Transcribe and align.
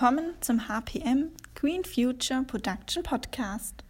Willkommen 0.00 0.34
zum 0.40 0.68
HPM 0.68 1.32
Green 1.56 1.82
Future 1.82 2.44
Production 2.46 3.02
Podcast, 3.02 3.82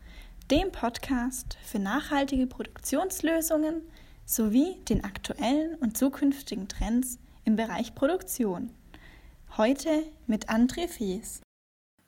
dem 0.50 0.72
Podcast 0.72 1.58
für 1.62 1.78
nachhaltige 1.78 2.46
Produktionslösungen 2.46 3.82
sowie 4.24 4.76
den 4.88 5.04
aktuellen 5.04 5.74
und 5.80 5.98
zukünftigen 5.98 6.66
Trends 6.66 7.18
im 7.44 7.56
Bereich 7.56 7.94
Produktion. 7.94 8.70
Heute 9.58 9.90
mit 10.26 10.48
André 10.48 10.88
Fees. 10.88 11.42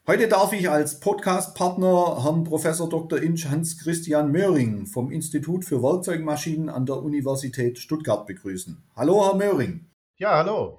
Heute 0.06 0.28
darf 0.28 0.54
ich 0.54 0.70
als 0.70 0.98
Podcastpartner 1.00 2.24
Herrn 2.24 2.44
Prof. 2.44 2.62
Dr. 2.62 3.20
Inch 3.20 3.50
Hans-Christian 3.50 4.32
Möhring 4.32 4.86
vom 4.86 5.12
Institut 5.12 5.66
für 5.66 5.82
Werkzeugmaschinen 5.82 6.70
an 6.70 6.86
der 6.86 7.02
Universität 7.02 7.78
Stuttgart 7.78 8.26
begrüßen. 8.26 8.82
Hallo, 8.96 9.26
Herr 9.26 9.34
Möhring. 9.34 9.90
Ja, 10.16 10.38
hallo. 10.38 10.78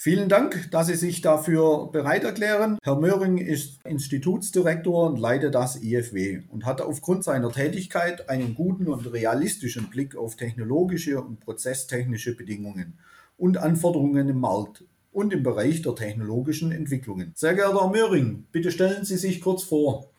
Vielen 0.00 0.28
Dank, 0.28 0.70
dass 0.70 0.86
Sie 0.86 0.94
sich 0.94 1.22
dafür 1.22 1.88
bereit 1.90 2.22
erklären. 2.22 2.78
Herr 2.84 3.00
Möhring 3.00 3.38
ist 3.38 3.84
Institutsdirektor 3.84 5.10
und 5.10 5.18
leitet 5.18 5.56
das 5.56 5.82
IFW 5.82 6.42
und 6.50 6.66
hat 6.66 6.80
aufgrund 6.80 7.24
seiner 7.24 7.50
Tätigkeit 7.50 8.30
einen 8.30 8.54
guten 8.54 8.86
und 8.86 9.12
realistischen 9.12 9.90
Blick 9.90 10.14
auf 10.14 10.36
technologische 10.36 11.20
und 11.20 11.40
prozesstechnische 11.40 12.36
Bedingungen 12.36 12.96
und 13.38 13.56
Anforderungen 13.56 14.28
im 14.28 14.38
Markt 14.38 14.84
und 15.10 15.32
im 15.32 15.42
Bereich 15.42 15.82
der 15.82 15.96
technologischen 15.96 16.70
Entwicklungen. 16.70 17.32
Sehr 17.34 17.54
geehrter 17.54 17.80
Herr 17.80 17.90
Möhring, 17.90 18.46
bitte 18.52 18.70
stellen 18.70 19.04
Sie 19.04 19.16
sich 19.16 19.40
kurz 19.40 19.64
vor. 19.64 20.12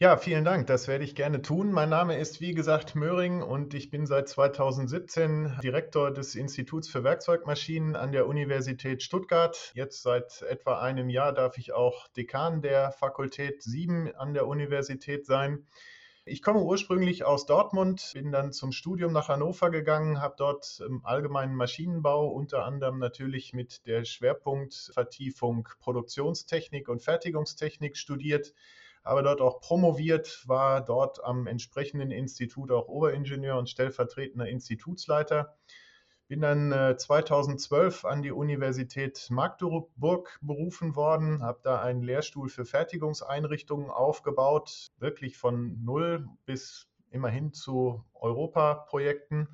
Ja, 0.00 0.16
vielen 0.16 0.44
Dank. 0.44 0.68
Das 0.68 0.86
werde 0.86 1.02
ich 1.02 1.16
gerne 1.16 1.42
tun. 1.42 1.72
Mein 1.72 1.88
Name 1.88 2.18
ist, 2.18 2.40
wie 2.40 2.54
gesagt, 2.54 2.94
Möhring 2.94 3.42
und 3.42 3.74
ich 3.74 3.90
bin 3.90 4.06
seit 4.06 4.28
2017 4.28 5.58
Direktor 5.60 6.12
des 6.12 6.36
Instituts 6.36 6.88
für 6.88 7.02
Werkzeugmaschinen 7.02 7.96
an 7.96 8.12
der 8.12 8.28
Universität 8.28 9.02
Stuttgart. 9.02 9.72
Jetzt 9.74 10.02
seit 10.02 10.42
etwa 10.42 10.78
einem 10.78 11.10
Jahr 11.10 11.32
darf 11.32 11.58
ich 11.58 11.72
auch 11.72 12.06
Dekan 12.16 12.62
der 12.62 12.92
Fakultät 12.92 13.60
7 13.64 14.14
an 14.14 14.34
der 14.34 14.46
Universität 14.46 15.26
sein. 15.26 15.66
Ich 16.24 16.42
komme 16.42 16.62
ursprünglich 16.62 17.24
aus 17.24 17.46
Dortmund, 17.46 18.12
bin 18.14 18.30
dann 18.30 18.52
zum 18.52 18.70
Studium 18.70 19.12
nach 19.12 19.28
Hannover 19.28 19.70
gegangen, 19.70 20.20
habe 20.20 20.36
dort 20.38 20.80
im 20.86 21.04
allgemeinen 21.04 21.56
Maschinenbau 21.56 22.28
unter 22.28 22.64
anderem 22.64 23.00
natürlich 23.00 23.52
mit 23.52 23.84
der 23.88 24.04
Schwerpunktvertiefung 24.04 25.68
Produktionstechnik 25.80 26.88
und 26.88 27.02
Fertigungstechnik 27.02 27.96
studiert 27.96 28.52
habe 29.04 29.22
dort 29.22 29.40
auch 29.40 29.60
promoviert, 29.60 30.44
war 30.46 30.84
dort 30.84 31.22
am 31.24 31.46
entsprechenden 31.46 32.10
Institut 32.10 32.70
auch 32.70 32.88
Oberingenieur 32.88 33.58
und 33.58 33.68
stellvertretender 33.68 34.48
Institutsleiter. 34.48 35.56
Bin 36.28 36.42
dann 36.42 36.72
äh, 36.72 36.96
2012 36.98 38.04
an 38.04 38.20
die 38.20 38.32
Universität 38.32 39.28
Magdeburg 39.30 40.38
berufen 40.42 40.94
worden, 40.94 41.42
habe 41.42 41.60
da 41.62 41.80
einen 41.80 42.02
Lehrstuhl 42.02 42.50
für 42.50 42.66
Fertigungseinrichtungen 42.66 43.88
aufgebaut, 43.88 44.90
wirklich 44.98 45.38
von 45.38 45.82
null 45.82 46.28
bis 46.44 46.86
immerhin 47.10 47.54
zu 47.54 48.04
Europaprojekten. 48.12 49.48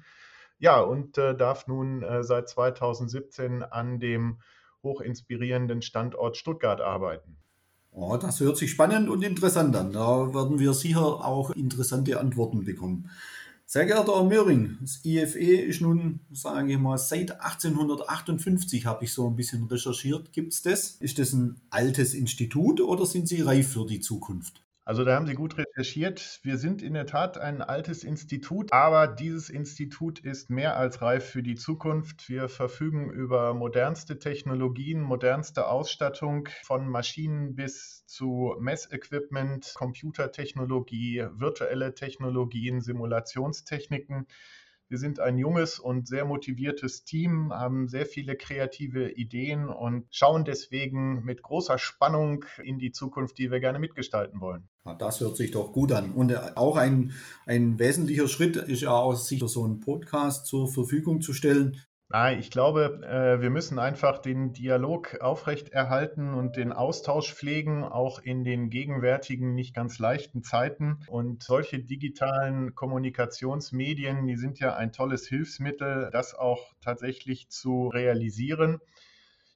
Ja, 0.59 0.81
und 0.81 1.17
äh, 1.17 1.37
darf 1.37 1.69
nun 1.69 2.03
äh, 2.03 2.25
seit 2.25 2.48
2017 2.48 3.62
an 3.62 4.00
dem 4.00 4.41
hochinspirierenden 4.83 5.81
Standort 5.81 6.37
Stuttgart 6.37 6.81
arbeiten. 6.81 7.37
Oh, 7.97 8.17
das 8.17 8.41
hört 8.41 8.56
sich 8.56 8.73
spannend 8.73 9.09
und 9.09 9.23
interessant 9.23 9.77
an. 9.77 9.92
Da 9.92 10.34
werden 10.34 10.59
wir 10.59 10.75
sicher 10.75 11.25
auch 11.25 11.53
interessante 11.53 12.19
Antworten 12.19 12.64
bekommen. 12.64 13.09
Sehr 13.67 13.87
geehrter 13.87 14.17
Herr 14.17 14.25
Möhring, 14.25 14.78
das 14.81 15.05
IFE 15.05 15.39
ist 15.39 15.81
nun, 15.81 16.19
sage 16.33 16.72
ich 16.72 16.78
mal, 16.78 16.98
seit 16.98 17.41
1858 17.41 18.84
habe 18.84 19.05
ich 19.05 19.12
so 19.12 19.28
ein 19.28 19.37
bisschen 19.37 19.65
recherchiert. 19.65 20.33
Gibt 20.33 20.53
es 20.53 20.62
das? 20.62 20.97
Ist 21.00 21.21
das 21.21 21.33
ein 21.33 21.60
altes 21.71 22.15
Institut 22.15 22.81
oder 22.81 23.06
sind 23.06 23.28
Sie 23.28 23.43
reif 23.43 23.72
für 23.72 23.87
die 23.87 24.00
Zukunft? 24.00 24.65
Also 24.87 25.03
da 25.03 25.15
haben 25.15 25.27
Sie 25.27 25.34
gut 25.34 25.56
recherchiert. 25.56 26.41
Wir 26.43 26.59
sind 26.59 26.83
in 26.83 26.93
der 26.93 27.06
Tat 27.06 27.39
ein 27.39 27.62
altes 27.62 28.05
Institut, 28.05 28.71
aber 28.71 29.06
dieses 29.06 29.49
Institut 29.49 30.19
ist 30.19 30.50
mehr 30.50 30.77
als 30.77 31.00
reif 31.00 31.25
für 31.25 31.43
die 31.43 31.55
Zukunft. 31.55 32.28
Wir 32.28 32.50
verfügen 32.50 33.11
über 33.11 33.55
modernste 33.55 34.19
Technologien, 34.19 35.00
modernste 35.00 35.69
Ausstattung 35.69 36.50
von 36.65 36.87
Maschinen 36.87 37.55
bis 37.55 38.05
zu 38.05 38.56
Messequipment, 38.61 39.72
Computertechnologie, 39.75 41.28
virtuelle 41.33 41.95
Technologien, 41.95 42.83
Simulationstechniken. 42.83 44.27
Wir 44.94 45.00
sind 45.00 45.19
ein 45.19 45.38
junges 45.38 45.81
und 45.81 46.06
sehr 46.06 46.25
motiviertes 46.25 47.03
Team, 47.03 47.53
haben 47.53 47.88
sehr 47.88 48.06
viele 48.06 48.37
kreative 48.37 49.10
Ideen 49.10 49.69
und 49.69 50.06
schauen 50.12 50.44
deswegen 50.44 51.25
mit 51.25 51.43
großer 51.43 51.78
Spannung 51.78 52.44
in 52.62 52.78
die 52.78 52.93
Zukunft, 52.93 53.37
die 53.38 53.50
wir 53.50 53.59
gerne 53.59 53.81
mitgestalten 53.81 54.41
wollen. 54.41 54.69
Das 55.00 55.19
hört 55.19 55.37
sich 55.37 55.50
doch 55.50 55.72
gut 55.72 55.91
an. 55.91 56.12
Und 56.12 56.56
auch 56.56 56.77
ein, 56.77 57.12
ein 57.44 57.77
wesentlicher 57.81 58.28
Schritt 58.28 58.54
ist 58.54 58.83
ja 58.83 58.93
auch, 58.93 59.16
sich 59.16 59.43
so 59.44 59.65
einen 59.65 59.81
Podcast 59.81 60.47
zur 60.47 60.69
Verfügung 60.69 61.22
zu 61.22 61.33
stellen, 61.33 61.77
Ich 62.38 62.52
glaube, 62.52 63.00
äh, 63.02 63.42
wir 63.42 63.50
müssen 63.50 63.80
einfach 63.80 64.19
den 64.19 64.52
Dialog 64.52 65.20
aufrechterhalten 65.20 66.32
und 66.32 66.54
den 66.54 66.72
Austausch 66.72 67.34
pflegen, 67.34 67.82
auch 67.82 68.20
in 68.20 68.44
den 68.44 68.70
gegenwärtigen 68.70 69.54
nicht 69.54 69.75
ganz 69.75 69.98
leichten 69.98 70.44
Zeiten. 70.44 71.00
Und 71.08 71.42
solche 71.42 71.80
digitalen 71.80 72.76
Kommunikationsmedien, 72.76 74.28
die 74.28 74.36
sind 74.36 74.60
ja 74.60 74.76
ein 74.76 74.92
tolles 74.92 75.26
Hilfsmittel, 75.26 76.10
das 76.12 76.36
auch 76.36 76.72
tatsächlich 76.80 77.48
zu 77.48 77.88
realisieren. 77.88 78.78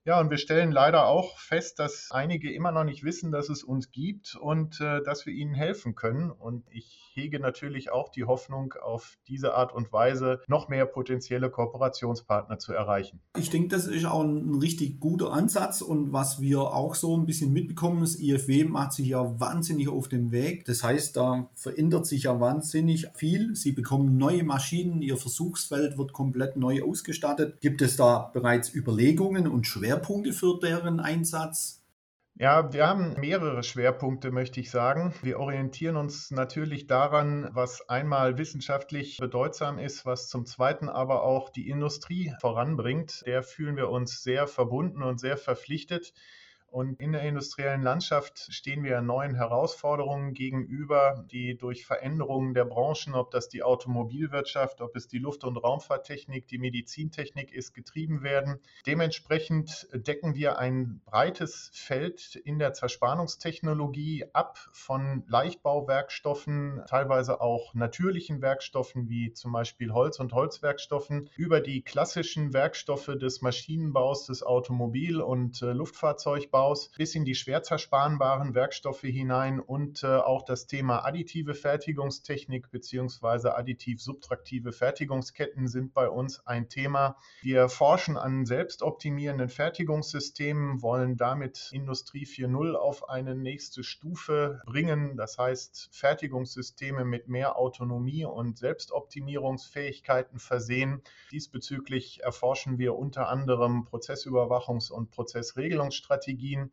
Ja, 0.05 0.19
und 0.19 0.31
wir 0.31 0.39
stellen 0.39 0.73
leider 0.73 1.07
auch 1.07 1.39
fest, 1.39 1.79
dass 1.79 2.11
einige 2.11 2.53
immer 2.53 2.73
noch 2.73 2.85
nicht 2.85 3.05
wissen, 3.05 3.31
dass 3.31 3.51
es 3.51 3.63
uns 3.63 3.93
gibt 3.93 4.35
und 4.35 4.81
äh, 4.81 5.01
dass 5.05 5.27
wir 5.27 5.33
ihnen 5.33 5.55
helfen 5.55 5.95
können. 5.95 6.33
Und 6.33 6.65
ich 6.71 7.08
hege 7.19 7.41
natürlich 7.41 7.91
auch 7.91 8.09
die 8.09 8.25
Hoffnung, 8.25 8.75
auf 8.81 9.19
diese 9.29 9.55
Art 9.55 9.75
und 9.75 9.93
Weise 9.93 10.41
noch 10.47 10.69
mehr 10.69 10.87
potenzielle 10.87 11.51
Kooperationspartner 11.51 12.59
zu 12.59 12.73
erreichen. 12.73 13.21
Ich 13.39 13.51
denke, 13.51 13.69
das 13.69 13.87
ist 13.87 14.05
auch 14.05 14.23
ein 14.23 14.55
richtig 14.55 15.01
guter 15.01 15.33
Ansatz 15.33 15.83
und 15.83 16.13
was 16.13 16.41
wir 16.41 16.61
auch 16.61 16.95
so 16.95 17.17
ein 17.17 17.27
bisschen 17.27 17.53
mitbekommen, 17.53 18.01
das 18.01 18.19
IFW 18.19 18.65
macht 18.65 18.93
sich 18.93 19.09
ja 19.09 19.41
wahnsinnig 19.41 19.89
auf 19.89 20.09
den 20.09 20.31
Weg. 20.31 20.65
Das 20.65 20.83
heißt, 20.83 21.17
da 21.17 21.49
verändert 21.55 22.07
sich 22.07 22.25
ja 22.25 22.41
wahnsinnig 22.41 23.09
viel. 23.15 23.55
Sie 23.55 23.73
bekommen 23.73 24.17
neue 24.17 24.45
Maschinen, 24.45 25.03
ihr 25.03 25.17
Versuchsfeld 25.17 25.99
wird 25.99 26.13
komplett 26.13 26.57
neu 26.57 26.83
ausgestattet. 26.83 27.61
Gibt 27.61 27.83
es 27.83 27.97
da 27.97 28.31
bereits 28.33 28.75
Überlegungen 28.75 29.47
und 29.47 29.67
Schwerpunkte? 29.67 29.99
Schwerpunkte 29.99 30.33
für 30.33 30.59
deren 30.59 31.01
Einsatz? 31.01 31.78
Ja, 32.41 32.73
wir 32.73 32.87
haben 32.87 33.19
mehrere 33.19 33.65
Schwerpunkte, 33.65 34.31
möchte 34.31 34.61
ich 34.61 34.71
sagen. 34.71 35.13
Wir 35.23 35.41
orientieren 35.41 35.97
uns 35.97 36.31
natürlich 36.31 36.87
daran, 36.87 37.49
was 37.51 37.89
einmal 37.89 38.39
wissenschaftlich 38.39 39.17
bedeutsam 39.17 39.81
ist, 39.81 40.07
was 40.07 40.29
zum 40.29 40.47
Zweiten 40.47 40.89
aber 40.89 41.25
auch 41.25 41.51
die 41.51 41.69
Industrie 41.69 42.33
voranbringt. 42.41 43.25
Der 43.27 43.43
fühlen 43.43 43.77
wir 43.77 43.89
uns 43.89 44.23
sehr 44.23 44.47
verbunden 44.47 45.03
und 45.03 45.19
sehr 45.19 45.37
verpflichtet. 45.37 46.13
Und 46.71 47.01
in 47.01 47.13
der 47.13 47.23
industriellen 47.23 47.83
Landschaft 47.83 48.49
stehen 48.51 48.85
wir 48.85 49.01
neuen 49.01 49.35
Herausforderungen 49.35 50.35
gegenüber, 50.35 51.25
die 51.31 51.57
durch 51.57 51.87
Veränderungen 51.87 52.53
der 52.53 52.67
Branchen, 52.67 53.15
ob 53.15 53.31
das 53.31 53.49
die 53.49 53.63
Automobilwirtschaft, 53.63 54.83
ob 54.83 54.95
es 54.95 55.09
die 55.09 55.19
Luft- 55.19 55.45
und 55.45 55.57
Raumfahrttechnik, 55.57 56.47
die 56.47 56.59
Medizintechnik 56.59 57.53
ist, 57.53 57.73
getrieben 57.73 58.23
werden. 58.23 58.61
Dementsprechend 58.87 59.89
decken 59.95 60.35
wir 60.35 60.59
ein 60.59 61.01
breites 61.07 61.71
Feld 61.73 62.37
in 62.37 62.59
der 62.59 62.75
Zerspannungstechnologie 62.75 64.27
ab 64.35 64.59
von 64.73 65.25
Leichtbauwerkstoffen, 65.27 66.83
teilweise 66.87 67.41
auch 67.41 67.73
natürlichen 67.73 68.43
Werkstoffen 68.43 69.09
wie 69.09 69.33
zum 69.33 69.53
Beispiel 69.53 69.93
Holz 69.93 70.21
und 70.21 70.35
Holzwerkstoffen, 70.35 71.31
über 71.37 71.63
die 71.63 71.81
klassischen 71.81 72.53
Werkstoffe 72.53 73.17
des 73.19 73.41
Maschinenbaus, 73.41 74.27
des 74.27 74.43
Automobil- 74.43 75.23
und 75.23 75.63
äh, 75.63 75.73
Luftfahrzeugbaus 75.73 76.58
Ausbaus 76.59 76.91
bis 76.97 77.15
in 77.15 77.25
die 77.25 77.37
schwer 77.37 77.63
zersparenbaren 77.63 78.55
Werkstoffe 78.55 79.03
hinein 79.03 79.61
und 79.61 80.03
äh, 80.03 80.07
auch 80.07 80.45
das 80.45 80.67
Thema 80.67 81.05
additive 81.05 81.55
Fertigungstechnik 81.55 82.71
bzw. 82.73 83.51
additiv-subtraktive 83.51 84.73
Fertigungsketten 84.73 85.69
sind 85.69 85.95
bei 85.95 86.09
uns 86.09 86.45
ein 86.47 86.69
Thema. 86.69 87.17
Wir 87.43 87.69
forschen 87.69 88.17
an 88.17 88.45
selbstoptimierenden 88.45 89.49
Fertigungssystemen, 89.49 90.83
wollen 90.83 91.17
damit 91.17 91.71
Industrie 91.73 92.27
4.0 92.27 92.75
auf 92.75 93.09
eine 93.09 93.37
nächste 93.37 93.85
Stufe 93.85 94.61
bringen. 94.67 95.17
Das 95.17 95.39
heißt, 95.39 95.91
Fertigungssysteme 95.93 97.05
mit 97.05 97.29
mehr 97.29 97.57
Autonomie 97.57 98.25
und 98.25 98.59
Selbstoptimierungsfähigkeiten 98.59 100.41
versehen. 100.41 101.03
Diesbezüglich 101.31 102.25
erforschen 102.25 102.79
wir 102.79 102.97
unter 102.97 103.29
anderem 103.29 103.87
Prozessüberwachungs- 103.87 104.91
und 104.91 105.11
Prozessregelungsstrategien 105.11 106.48
Technologien. 106.49 106.73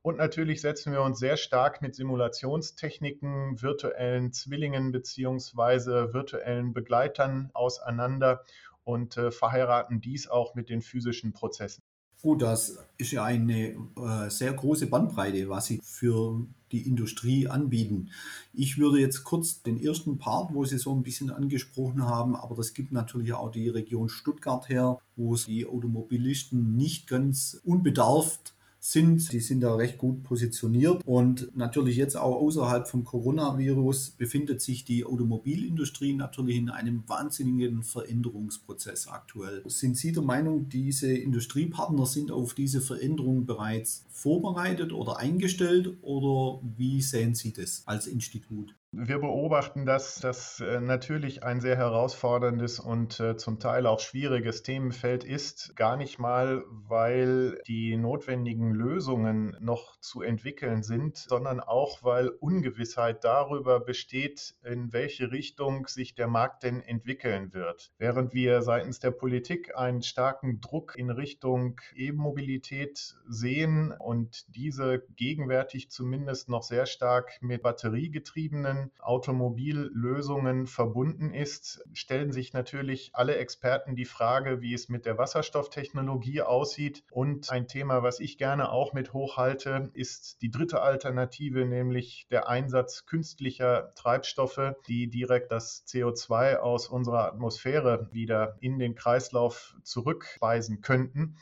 Und 0.00 0.16
natürlich 0.16 0.60
setzen 0.60 0.92
wir 0.92 1.02
uns 1.02 1.18
sehr 1.18 1.36
stark 1.36 1.82
mit 1.82 1.94
Simulationstechniken, 1.94 3.60
virtuellen 3.60 4.32
Zwillingen 4.32 4.92
beziehungsweise 4.92 6.14
virtuellen 6.14 6.72
Begleitern 6.72 7.50
auseinander 7.52 8.44
und 8.84 9.16
äh, 9.16 9.30
verheiraten 9.30 10.00
dies 10.00 10.28
auch 10.28 10.54
mit 10.54 10.68
den 10.68 10.82
physischen 10.82 11.32
Prozessen. 11.32 11.82
Gut, 12.22 12.42
das 12.42 12.78
ist 12.96 13.12
ja 13.12 13.24
eine 13.24 13.76
äh, 13.96 14.28
sehr 14.28 14.52
große 14.52 14.86
Bandbreite, 14.86 15.48
was 15.48 15.66
Sie 15.66 15.80
für 15.82 16.46
die 16.72 16.86
Industrie 16.86 17.46
anbieten. 17.48 18.10
Ich 18.52 18.78
würde 18.78 18.98
jetzt 18.98 19.24
kurz 19.24 19.62
den 19.62 19.80
ersten 19.80 20.18
Part, 20.18 20.52
wo 20.52 20.64
Sie 20.64 20.78
so 20.78 20.94
ein 20.94 21.02
bisschen 21.02 21.30
angesprochen 21.30 22.04
haben, 22.04 22.34
aber 22.34 22.56
das 22.56 22.72
gibt 22.72 22.92
natürlich 22.92 23.34
auch 23.34 23.50
die 23.50 23.68
Region 23.68 24.08
Stuttgart 24.08 24.68
her, 24.68 24.98
wo 25.16 25.34
es 25.34 25.46
die 25.46 25.66
Automobilisten 25.66 26.76
nicht 26.76 27.06
ganz 27.06 27.60
unbedarft 27.64 28.54
sind. 28.92 29.32
Die 29.32 29.40
sind 29.40 29.60
da 29.60 29.74
recht 29.74 29.98
gut 29.98 30.22
positioniert. 30.22 31.02
Und 31.04 31.56
natürlich 31.56 31.96
jetzt 31.96 32.16
auch 32.16 32.36
außerhalb 32.36 32.88
vom 32.88 33.04
Coronavirus 33.04 34.10
befindet 34.10 34.62
sich 34.62 34.84
die 34.84 35.04
Automobilindustrie 35.04 36.14
natürlich 36.14 36.56
in 36.56 36.70
einem 36.70 37.04
wahnsinnigen 37.06 37.82
Veränderungsprozess 37.82 39.08
aktuell. 39.08 39.62
Sind 39.66 39.96
Sie 39.96 40.12
der 40.12 40.22
Meinung, 40.22 40.68
diese 40.68 41.12
Industriepartner 41.12 42.06
sind 42.06 42.30
auf 42.30 42.54
diese 42.54 42.80
Veränderung 42.80 43.46
bereits 43.46 44.06
vorbereitet 44.10 44.92
oder 44.92 45.18
eingestellt? 45.18 45.96
Oder 46.02 46.60
wie 46.76 47.02
sehen 47.02 47.34
Sie 47.34 47.52
das 47.52 47.82
als 47.86 48.06
Institut? 48.06 48.74
Wir 48.90 49.18
beobachten, 49.18 49.84
dass 49.84 50.14
das 50.14 50.60
äh, 50.60 50.80
natürlich 50.80 51.42
ein 51.42 51.60
sehr 51.60 51.76
herausforderndes 51.76 52.80
und 52.80 53.20
äh, 53.20 53.36
zum 53.36 53.60
Teil 53.60 53.86
auch 53.86 54.00
schwieriges 54.00 54.62
Themenfeld 54.62 55.24
ist. 55.24 55.76
Gar 55.76 55.98
nicht 55.98 56.18
mal, 56.18 56.64
weil 56.70 57.60
die 57.66 57.98
notwendigen 57.98 58.72
Lösungen 58.72 59.54
noch 59.60 60.00
zu 60.00 60.22
entwickeln 60.22 60.82
sind, 60.82 61.18
sondern 61.18 61.60
auch, 61.60 62.02
weil 62.02 62.28
Ungewissheit 62.28 63.24
darüber 63.24 63.78
besteht, 63.78 64.54
in 64.64 64.90
welche 64.90 65.32
Richtung 65.32 65.86
sich 65.86 66.14
der 66.14 66.28
Markt 66.28 66.62
denn 66.62 66.80
entwickeln 66.80 67.52
wird. 67.52 67.92
Während 67.98 68.32
wir 68.32 68.62
seitens 68.62 69.00
der 69.00 69.10
Politik 69.10 69.76
einen 69.76 70.00
starken 70.00 70.62
Druck 70.62 70.94
in 70.96 71.10
Richtung 71.10 71.78
E-Mobilität 71.94 73.16
sehen 73.28 73.92
und 73.92 74.46
diese 74.56 75.04
gegenwärtig 75.14 75.90
zumindest 75.90 76.48
noch 76.48 76.62
sehr 76.62 76.86
stark 76.86 77.36
mit 77.42 77.62
batteriegetriebenen 77.62 78.77
Automobillösungen 79.00 80.66
verbunden 80.66 81.32
ist, 81.32 81.84
stellen 81.92 82.32
sich 82.32 82.52
natürlich 82.52 83.10
alle 83.12 83.36
Experten 83.36 83.96
die 83.96 84.04
Frage, 84.04 84.60
wie 84.60 84.74
es 84.74 84.88
mit 84.88 85.06
der 85.06 85.18
Wasserstofftechnologie 85.18 86.42
aussieht. 86.42 87.04
Und 87.10 87.50
ein 87.50 87.68
Thema, 87.68 88.02
was 88.02 88.20
ich 88.20 88.38
gerne 88.38 88.70
auch 88.70 88.92
mit 88.92 89.12
hochhalte, 89.12 89.90
ist 89.94 90.42
die 90.42 90.50
dritte 90.50 90.80
Alternative, 90.80 91.66
nämlich 91.66 92.26
der 92.30 92.48
Einsatz 92.48 93.06
künstlicher 93.06 93.92
Treibstoffe, 93.94 94.74
die 94.88 95.08
direkt 95.08 95.52
das 95.52 95.84
CO2 95.86 96.56
aus 96.56 96.88
unserer 96.88 97.24
Atmosphäre 97.24 98.08
wieder 98.12 98.56
in 98.60 98.78
den 98.78 98.94
Kreislauf 98.94 99.76
zurückweisen 99.82 100.80
könnten. 100.80 101.36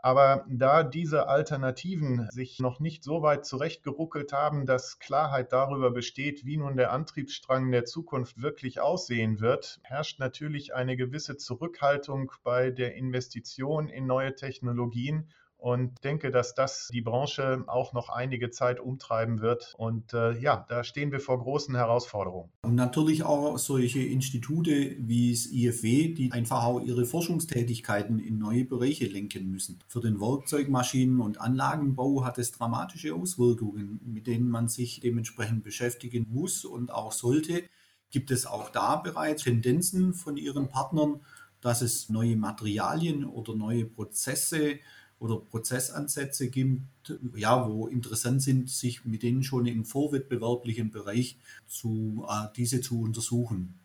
Aber 0.00 0.46
da 0.48 0.84
diese 0.84 1.26
Alternativen 1.26 2.28
sich 2.30 2.60
noch 2.60 2.78
nicht 2.78 3.02
so 3.02 3.22
weit 3.22 3.44
zurechtgeruckelt 3.44 4.32
haben, 4.32 4.64
dass 4.64 5.00
Klarheit 5.00 5.52
darüber 5.52 5.90
besteht, 5.90 6.44
wie 6.44 6.56
nun 6.56 6.76
der 6.76 6.92
Antriebsstrang 6.92 7.72
der 7.72 7.84
Zukunft 7.84 8.40
wirklich 8.40 8.80
aussehen 8.80 9.40
wird, 9.40 9.80
herrscht 9.82 10.20
natürlich 10.20 10.72
eine 10.72 10.96
gewisse 10.96 11.36
Zurückhaltung 11.36 12.30
bei 12.44 12.70
der 12.70 12.94
Investition 12.94 13.88
in 13.88 14.06
neue 14.06 14.36
Technologien 14.36 15.28
und 15.58 16.02
denke, 16.04 16.30
dass 16.30 16.54
das 16.54 16.88
die 16.92 17.00
Branche 17.00 17.64
auch 17.66 17.92
noch 17.92 18.08
einige 18.08 18.50
Zeit 18.50 18.78
umtreiben 18.78 19.40
wird. 19.40 19.74
Und 19.76 20.14
äh, 20.14 20.38
ja, 20.38 20.64
da 20.68 20.84
stehen 20.84 21.10
wir 21.10 21.18
vor 21.18 21.40
großen 21.40 21.74
Herausforderungen. 21.74 22.50
Und 22.62 22.76
natürlich 22.76 23.24
auch 23.24 23.58
solche 23.58 24.00
Institute 24.00 24.96
wie 24.98 25.32
das 25.32 25.46
IFW, 25.46 26.14
die 26.14 26.30
einfach 26.30 26.62
auch 26.62 26.80
ihre 26.80 27.04
Forschungstätigkeiten 27.04 28.20
in 28.20 28.38
neue 28.38 28.64
Bereiche 28.64 29.06
lenken 29.06 29.50
müssen. 29.50 29.80
Für 29.88 30.00
den 30.00 30.18
Werkzeugmaschinen- 30.18 31.20
und 31.20 31.40
Anlagenbau 31.40 32.24
hat 32.24 32.38
es 32.38 32.52
dramatische 32.52 33.14
Auswirkungen, 33.14 34.00
mit 34.04 34.28
denen 34.28 34.48
man 34.48 34.68
sich 34.68 35.00
dementsprechend 35.00 35.64
beschäftigen 35.64 36.26
muss 36.30 36.64
und 36.64 36.92
auch 36.92 37.10
sollte. 37.10 37.64
Gibt 38.10 38.30
es 38.30 38.46
auch 38.46 38.70
da 38.70 38.96
bereits 38.96 39.42
Tendenzen 39.42 40.14
von 40.14 40.36
Ihren 40.36 40.68
Partnern, 40.68 41.20
dass 41.60 41.82
es 41.82 42.08
neue 42.08 42.36
Materialien 42.36 43.24
oder 43.24 43.56
neue 43.56 43.84
Prozesse? 43.84 44.78
Oder 45.18 45.36
Prozessansätze 45.36 46.48
gibt, 46.50 47.18
ja, 47.34 47.68
wo 47.68 47.86
interessant 47.86 48.42
sind, 48.42 48.70
sich 48.70 49.04
mit 49.04 49.22
denen 49.22 49.42
schon 49.42 49.66
im 49.66 49.84
vorwettbewerblichen 49.84 50.90
Bereich 50.90 51.38
zu, 51.66 52.26
äh, 52.28 52.46
diese 52.56 52.80
zu 52.80 53.00
untersuchen. 53.00 53.78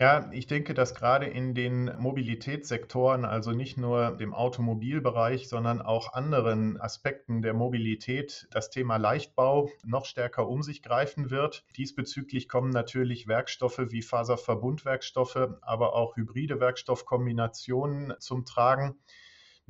Ja, 0.00 0.30
ich 0.32 0.46
denke, 0.46 0.72
dass 0.72 0.94
gerade 0.94 1.26
in 1.26 1.54
den 1.54 1.94
Mobilitätssektoren, 1.98 3.26
also 3.26 3.52
nicht 3.52 3.76
nur 3.76 4.12
dem 4.12 4.32
Automobilbereich, 4.32 5.46
sondern 5.46 5.82
auch 5.82 6.14
anderen 6.14 6.80
Aspekten 6.80 7.42
der 7.42 7.52
Mobilität, 7.52 8.48
das 8.50 8.70
Thema 8.70 8.96
Leichtbau 8.96 9.68
noch 9.84 10.06
stärker 10.06 10.48
um 10.48 10.62
sich 10.62 10.82
greifen 10.82 11.30
wird. 11.30 11.66
Diesbezüglich 11.76 12.48
kommen 12.48 12.70
natürlich 12.70 13.28
Werkstoffe 13.28 13.82
wie 13.90 14.00
Faserverbundwerkstoffe, 14.00 15.50
aber 15.60 15.94
auch 15.94 16.16
hybride 16.16 16.60
Werkstoffkombinationen 16.60 18.14
zum 18.20 18.46
Tragen. 18.46 18.96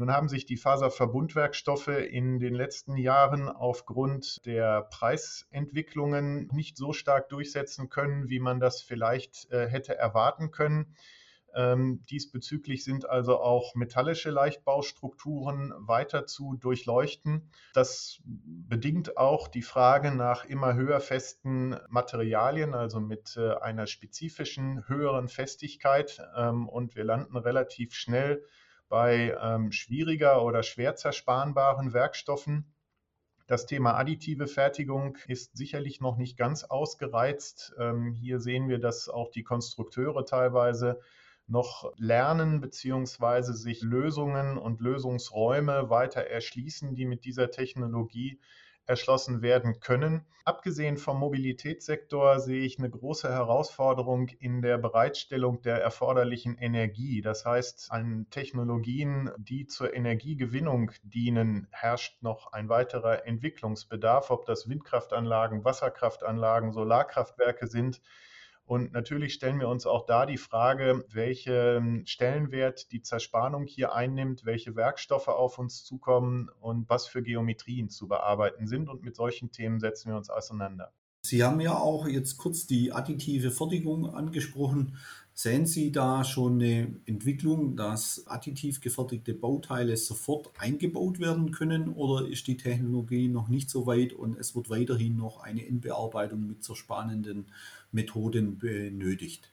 Nun 0.01 0.11
haben 0.11 0.31
sich 0.31 0.47
die 0.47 0.57
Faserverbundwerkstoffe 0.57 1.89
in 1.89 2.39
den 2.39 2.55
letzten 2.55 2.97
Jahren 2.97 3.51
aufgrund 3.51 4.47
der 4.47 4.85
Preisentwicklungen 4.85 6.49
nicht 6.55 6.79
so 6.79 6.95
stark 6.95 7.29
durchsetzen 7.29 7.91
können, 7.91 8.31
wie 8.31 8.41
man 8.41 8.61
das 8.61 8.81
vielleicht 8.81 9.51
äh, 9.51 9.69
hätte 9.69 9.99
erwarten 9.99 10.53
können. 10.53 10.97
Ähm, 11.55 12.03
diesbezüglich 12.09 12.83
sind 12.83 13.11
also 13.11 13.41
auch 13.41 13.75
metallische 13.75 14.31
Leichtbaustrukturen 14.31 15.75
weiter 15.77 16.25
zu 16.25 16.57
durchleuchten. 16.57 17.51
Das 17.75 18.23
bedingt 18.25 19.19
auch 19.19 19.49
die 19.49 19.61
Frage 19.61 20.13
nach 20.13 20.47
immer 20.47 20.77
höher 20.77 21.01
festen 21.01 21.77
Materialien, 21.91 22.73
also 22.73 23.01
mit 23.01 23.37
äh, 23.37 23.53
einer 23.57 23.87
spezifischen 23.87 24.89
höheren 24.89 25.29
Festigkeit. 25.29 26.23
Ähm, 26.35 26.71
und 26.71 26.97
wir 26.97 27.05
landen 27.05 27.37
relativ 27.37 27.93
schnell 27.93 28.43
bei 28.91 29.35
ähm, 29.41 29.73
schwieriger 29.73 30.45
oder 30.45 30.63
schwer 30.63 30.97
zersparenbaren 30.97 31.95
Werkstoffen. 31.95 32.67
Das 33.47 33.65
Thema 33.65 33.95
additive 33.95 34.47
Fertigung 34.47 35.17
ist 35.27 35.57
sicherlich 35.57 36.01
noch 36.01 36.19
nicht 36.19 36.37
ganz 36.37 36.65
ausgereizt. 36.65 37.73
Ähm, 37.79 38.13
hier 38.13 38.41
sehen 38.41 38.69
wir, 38.69 38.79
dass 38.79 39.09
auch 39.09 39.31
die 39.31 39.45
Konstrukteure 39.45 40.27
teilweise 40.27 41.01
noch 41.47 41.93
lernen 41.97 42.61
bzw. 42.61 43.53
sich 43.53 43.81
Lösungen 43.83 44.59
und 44.59 44.81
Lösungsräume 44.81 45.89
weiter 45.89 46.23
erschließen, 46.23 46.95
die 46.95 47.07
mit 47.07 47.25
dieser 47.25 47.51
Technologie 47.51 48.41
erschlossen 48.91 49.41
werden 49.41 49.81
können. 49.81 50.27
Abgesehen 50.45 50.97
vom 50.97 51.19
Mobilitätssektor 51.19 52.41
sehe 52.41 52.63
ich 52.65 52.79
eine 52.79 52.91
große 52.91 53.31
Herausforderung 53.31 54.29
in 54.41 54.63
der 54.63 54.79
Bereitstellung 54.79 55.63
der 55.63 55.81
erforderlichen 55.81 56.59
Energie. 56.59 57.21
Das 57.23 57.47
heißt, 57.47 57.87
an 57.91 58.27
Technologien, 58.31 59.31
die 59.39 59.67
zur 59.67 59.95
Energiegewinnung 59.95 60.91
dienen, 61.05 61.69
herrscht 61.71 62.21
noch 62.23 62.53
ein 62.53 62.69
weiterer 62.69 63.27
Entwicklungsbedarf, 63.27 64.31
ob 64.31 64.45
das 64.45 64.69
Windkraftanlagen, 64.69 65.65
Wasserkraftanlagen, 65.65 66.73
Solarkraftwerke 66.73 67.69
sind. 67.69 68.03
Und 68.71 68.93
natürlich 68.93 69.35
stellen 69.35 69.59
wir 69.59 69.67
uns 69.67 69.85
auch 69.85 70.07
da 70.07 70.27
die 70.27 70.37
Frage, 70.37 71.05
welchen 71.09 72.07
Stellenwert 72.07 72.93
die 72.93 73.03
Zerspannung 73.03 73.67
hier 73.67 73.93
einnimmt, 73.93 74.45
welche 74.45 74.77
Werkstoffe 74.77 75.27
auf 75.27 75.59
uns 75.59 75.83
zukommen 75.83 76.51
und 76.61 76.89
was 76.89 77.09
für 77.09 77.21
Geometrien 77.21 77.89
zu 77.89 78.07
bearbeiten 78.07 78.69
sind. 78.69 78.89
Und 78.89 79.03
mit 79.03 79.17
solchen 79.17 79.51
Themen 79.51 79.81
setzen 79.81 80.11
wir 80.11 80.17
uns 80.17 80.31
auseinander. 80.31 80.93
Sie 81.23 81.43
haben 81.43 81.61
ja 81.61 81.77
auch 81.77 82.07
jetzt 82.07 82.39
kurz 82.39 82.69
die 82.69 82.93
additive 82.93 83.51
Fertigung 83.51 84.15
angesprochen. 84.15 84.99
Sehen 85.43 85.65
Sie 85.65 85.91
da 85.91 86.23
schon 86.23 86.61
eine 86.61 87.01
Entwicklung, 87.07 87.75
dass 87.75 88.27
additiv 88.27 88.83
gefertigte 88.83 89.33
Bauteile 89.33 89.97
sofort 89.97 90.51
eingebaut 90.59 91.19
werden 91.19 91.51
können 91.51 91.95
oder 91.95 92.29
ist 92.29 92.47
die 92.47 92.59
Technologie 92.59 93.27
noch 93.27 93.49
nicht 93.49 93.71
so 93.71 93.87
weit 93.87 94.13
und 94.13 94.39
es 94.39 94.55
wird 94.55 94.69
weiterhin 94.69 95.17
noch 95.17 95.41
eine 95.41 95.67
Endbearbeitung 95.67 96.47
mit 96.47 96.63
zerspannenden 96.63 97.47
Methoden 97.91 98.59
benötigt? 98.59 99.51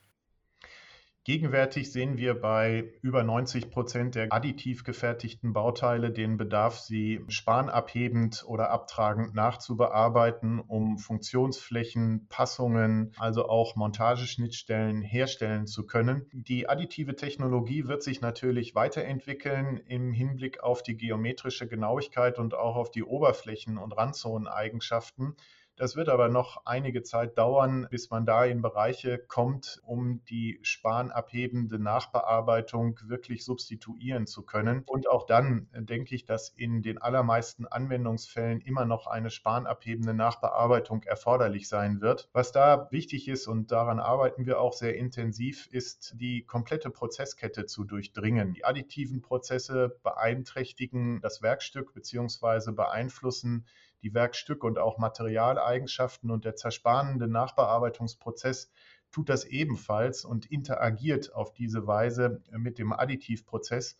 Gegenwärtig 1.28 1.92
sehen 1.92 2.16
wir 2.16 2.40
bei 2.40 2.94
über 3.02 3.22
90 3.22 3.70
Prozent 3.70 4.14
der 4.14 4.32
additiv 4.32 4.82
gefertigten 4.82 5.52
Bauteile 5.52 6.10
den 6.10 6.38
Bedarf, 6.38 6.78
sie 6.78 7.22
spanabhebend 7.28 8.44
oder 8.46 8.70
abtragend 8.70 9.34
nachzubearbeiten, 9.34 10.58
um 10.58 10.96
Funktionsflächen, 10.96 12.28
Passungen, 12.30 13.12
also 13.18 13.46
auch 13.46 13.76
Montageschnittstellen 13.76 15.02
herstellen 15.02 15.66
zu 15.66 15.84
können. 15.84 16.24
Die 16.32 16.66
additive 16.66 17.14
Technologie 17.14 17.86
wird 17.88 18.02
sich 18.02 18.22
natürlich 18.22 18.74
weiterentwickeln 18.74 19.76
im 19.86 20.14
Hinblick 20.14 20.62
auf 20.62 20.82
die 20.82 20.96
geometrische 20.96 21.68
Genauigkeit 21.68 22.38
und 22.38 22.54
auch 22.54 22.76
auf 22.76 22.90
die 22.90 23.04
Oberflächen- 23.04 23.76
und 23.76 23.92
Randzoneneigenschaften. 23.92 25.36
Das 25.78 25.94
wird 25.94 26.08
aber 26.08 26.28
noch 26.28 26.62
einige 26.66 27.04
Zeit 27.04 27.38
dauern, 27.38 27.86
bis 27.88 28.10
man 28.10 28.26
da 28.26 28.44
in 28.44 28.62
Bereiche 28.62 29.16
kommt, 29.16 29.80
um 29.84 30.24
die 30.24 30.58
spanabhebende 30.62 31.78
Nachbearbeitung 31.78 32.98
wirklich 33.06 33.44
substituieren 33.44 34.26
zu 34.26 34.42
können. 34.42 34.82
Und 34.86 35.08
auch 35.08 35.24
dann 35.24 35.68
denke 35.72 36.16
ich, 36.16 36.24
dass 36.24 36.48
in 36.48 36.82
den 36.82 36.98
allermeisten 36.98 37.64
Anwendungsfällen 37.64 38.60
immer 38.60 38.86
noch 38.86 39.06
eine 39.06 39.30
spanabhebende 39.30 40.14
Nachbearbeitung 40.14 41.04
erforderlich 41.04 41.68
sein 41.68 42.00
wird. 42.00 42.28
Was 42.32 42.50
da 42.50 42.88
wichtig 42.90 43.28
ist, 43.28 43.46
und 43.46 43.70
daran 43.70 44.00
arbeiten 44.00 44.46
wir 44.46 44.60
auch 44.60 44.72
sehr 44.72 44.96
intensiv, 44.96 45.68
ist 45.70 46.14
die 46.16 46.42
komplette 46.44 46.90
Prozesskette 46.90 47.66
zu 47.66 47.84
durchdringen. 47.84 48.52
Die 48.52 48.64
additiven 48.64 49.22
Prozesse 49.22 49.96
beeinträchtigen 50.02 51.20
das 51.20 51.40
Werkstück 51.40 51.94
bzw. 51.94 52.72
beeinflussen 52.72 53.64
die 54.02 54.14
Werkstück- 54.14 54.64
und 54.64 54.78
auch 54.78 54.98
Materialeigenschaften 54.98 56.30
und 56.30 56.44
der 56.44 56.56
zerspanende 56.56 57.28
Nachbearbeitungsprozess 57.28 58.70
tut 59.10 59.28
das 59.28 59.44
ebenfalls 59.44 60.24
und 60.24 60.46
interagiert 60.46 61.34
auf 61.34 61.52
diese 61.52 61.86
Weise 61.86 62.42
mit 62.50 62.78
dem 62.78 62.92
Additivprozess. 62.92 63.98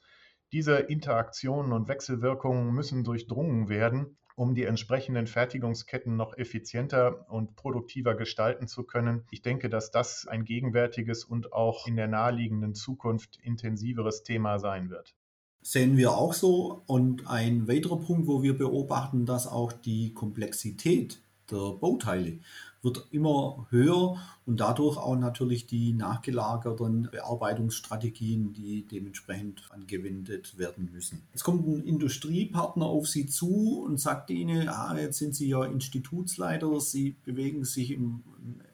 Diese 0.52 0.76
Interaktionen 0.76 1.72
und 1.72 1.88
Wechselwirkungen 1.88 2.72
müssen 2.72 3.04
durchdrungen 3.04 3.68
werden, 3.68 4.16
um 4.34 4.54
die 4.54 4.64
entsprechenden 4.64 5.26
Fertigungsketten 5.26 6.16
noch 6.16 6.36
effizienter 6.36 7.28
und 7.28 7.56
produktiver 7.56 8.14
gestalten 8.14 8.68
zu 8.68 8.84
können. 8.84 9.26
Ich 9.30 9.42
denke, 9.42 9.68
dass 9.68 9.90
das 9.90 10.26
ein 10.26 10.44
gegenwärtiges 10.44 11.24
und 11.24 11.52
auch 11.52 11.86
in 11.86 11.96
der 11.96 12.06
naheliegenden 12.06 12.74
Zukunft 12.74 13.38
intensiveres 13.42 14.22
Thema 14.22 14.58
sein 14.58 14.90
wird 14.90 15.16
sehen 15.62 15.96
wir 15.96 16.12
auch 16.12 16.32
so. 16.32 16.82
Und 16.86 17.26
ein 17.26 17.68
weiterer 17.68 17.98
Punkt, 17.98 18.26
wo 18.26 18.42
wir 18.42 18.56
beobachten, 18.56 19.26
dass 19.26 19.46
auch 19.46 19.72
die 19.72 20.14
Komplexität 20.14 21.20
der 21.50 21.72
Bauteile 21.72 22.38
wird 22.82 23.08
immer 23.10 23.66
höher 23.70 24.16
und 24.46 24.60
dadurch 24.60 24.96
auch 24.96 25.16
natürlich 25.16 25.66
die 25.66 25.92
nachgelagerten 25.92 27.08
Bearbeitungsstrategien, 27.10 28.52
die 28.52 28.86
dementsprechend 28.86 29.62
angewendet 29.70 30.58
werden 30.58 30.90
müssen. 30.92 31.22
Jetzt 31.32 31.44
kommt 31.44 31.66
ein 31.66 31.82
Industriepartner 31.82 32.86
auf 32.86 33.08
Sie 33.08 33.26
zu 33.26 33.82
und 33.84 33.98
sagt 33.98 34.30
Ihnen, 34.30 34.68
ah, 34.68 34.96
jetzt 34.98 35.18
sind 35.18 35.34
Sie 35.34 35.48
ja 35.48 35.64
Institutsleiter, 35.64 36.80
Sie 36.80 37.16
bewegen 37.24 37.64
sich 37.64 37.90
im 37.90 38.22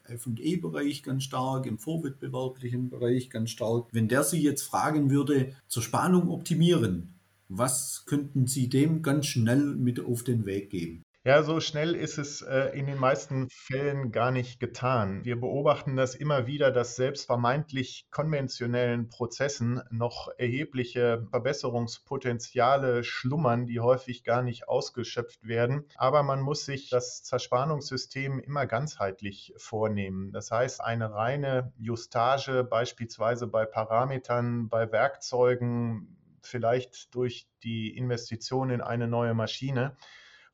FE-Bereich 0.07 1.03
ganz 1.03 1.23
stark, 1.23 1.65
im 1.65 1.79
vorwettbewerblichen 1.79 2.89
Bereich 2.89 3.29
ganz 3.29 3.49
stark. 3.49 3.87
Wenn 3.91 4.07
der 4.07 4.23
Sie 4.23 4.41
jetzt 4.41 4.63
fragen 4.63 5.09
würde, 5.09 5.55
zur 5.67 5.83
Spannung 5.83 6.29
optimieren, 6.29 7.15
was 7.47 8.03
könnten 8.05 8.47
Sie 8.47 8.69
dem 8.69 9.01
ganz 9.01 9.27
schnell 9.27 9.75
mit 9.75 9.99
auf 9.99 10.23
den 10.23 10.45
Weg 10.45 10.69
geben? 10.69 11.04
Ja, 11.27 11.41
so 11.41 11.59
schnell 11.59 11.95
ist 11.95 12.19
es 12.19 12.43
äh, 12.43 12.77
in 12.77 12.85
den 12.85 12.99
meisten 12.99 13.49
Fällen 13.49 14.11
gar 14.11 14.29
nicht 14.29 14.59
getan. 14.59 15.25
Wir 15.25 15.41
beobachten 15.41 15.95
das 15.95 16.13
immer 16.13 16.45
wieder, 16.45 16.69
dass 16.69 16.95
selbst 16.95 17.25
vermeintlich 17.25 18.05
konventionellen 18.11 19.07
Prozessen 19.07 19.81
noch 19.89 20.29
erhebliche 20.37 21.25
Verbesserungspotenziale 21.31 23.03
schlummern, 23.03 23.65
die 23.65 23.79
häufig 23.79 24.23
gar 24.23 24.43
nicht 24.43 24.69
ausgeschöpft 24.69 25.47
werden. 25.47 25.85
Aber 25.95 26.21
man 26.21 26.41
muss 26.41 26.63
sich 26.63 26.91
das 26.91 27.23
Zerspannungssystem 27.23 28.37
immer 28.37 28.67
ganzheitlich 28.67 29.51
vornehmen. 29.57 30.31
Das 30.31 30.51
heißt, 30.51 30.79
eine 30.79 31.11
reine 31.11 31.73
Justage 31.79 32.63
beispielsweise 32.63 33.47
bei 33.47 33.65
Parametern, 33.65 34.69
bei 34.69 34.91
Werkzeugen, 34.91 36.19
vielleicht 36.43 37.15
durch 37.15 37.47
die 37.63 37.97
Investition 37.97 38.69
in 38.69 38.81
eine 38.81 39.07
neue 39.07 39.33
Maschine, 39.33 39.97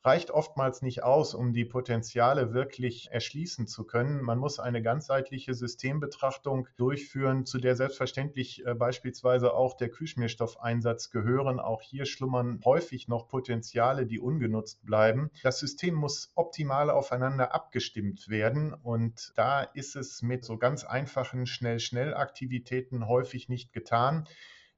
reicht 0.04 0.32
oftmals 0.32 0.82
nicht 0.82 1.04
aus, 1.04 1.34
um 1.34 1.54
die 1.54 1.66
Potenziale 1.66 2.54
wirklich 2.54 3.12
erschließen 3.12 3.68
zu 3.68 3.86
können. 3.86 4.22
Man 4.22 4.40
muss 4.40 4.60
eine 4.60 4.82
ganzheitliche 4.82 5.54
Systembetrachtung 5.54 6.68
durchführen, 6.78 7.46
zu 7.46 7.60
der 7.60 7.76
selbstverständlich 7.76 8.66
äh, 8.66 8.74
beispielsweise 8.74 9.54
auch 9.54 9.78
der 9.78 9.90
Kühlschmierstoffeinsatz 9.90 11.12
gehören. 11.12 11.60
Auch 11.60 11.82
hier 11.82 12.06
schlummern 12.06 12.62
häufig 12.66 13.08
noch 13.08 13.28
Potenziale, 13.28 14.06
die 14.06 14.20
ungenutzt 14.20 14.86
bleiben. 14.86 15.30
Das 15.44 15.60
System 15.60 15.94
muss 15.94 16.32
optimal 16.36 16.90
aufeinander 16.90 17.54
abgestimmt 17.54 18.30
werden 18.30 18.74
und 18.74 19.34
da 19.36 19.62
ist 19.62 19.96
es 19.96 20.22
mit 20.22 20.44
so 20.44 20.58
ganz 20.58 20.84
einfachen 20.84 21.46
Schnell-Schnell-Aktivitäten 21.46 23.08
häufig 23.08 23.50
nicht 23.50 23.74
getan. 23.74 24.28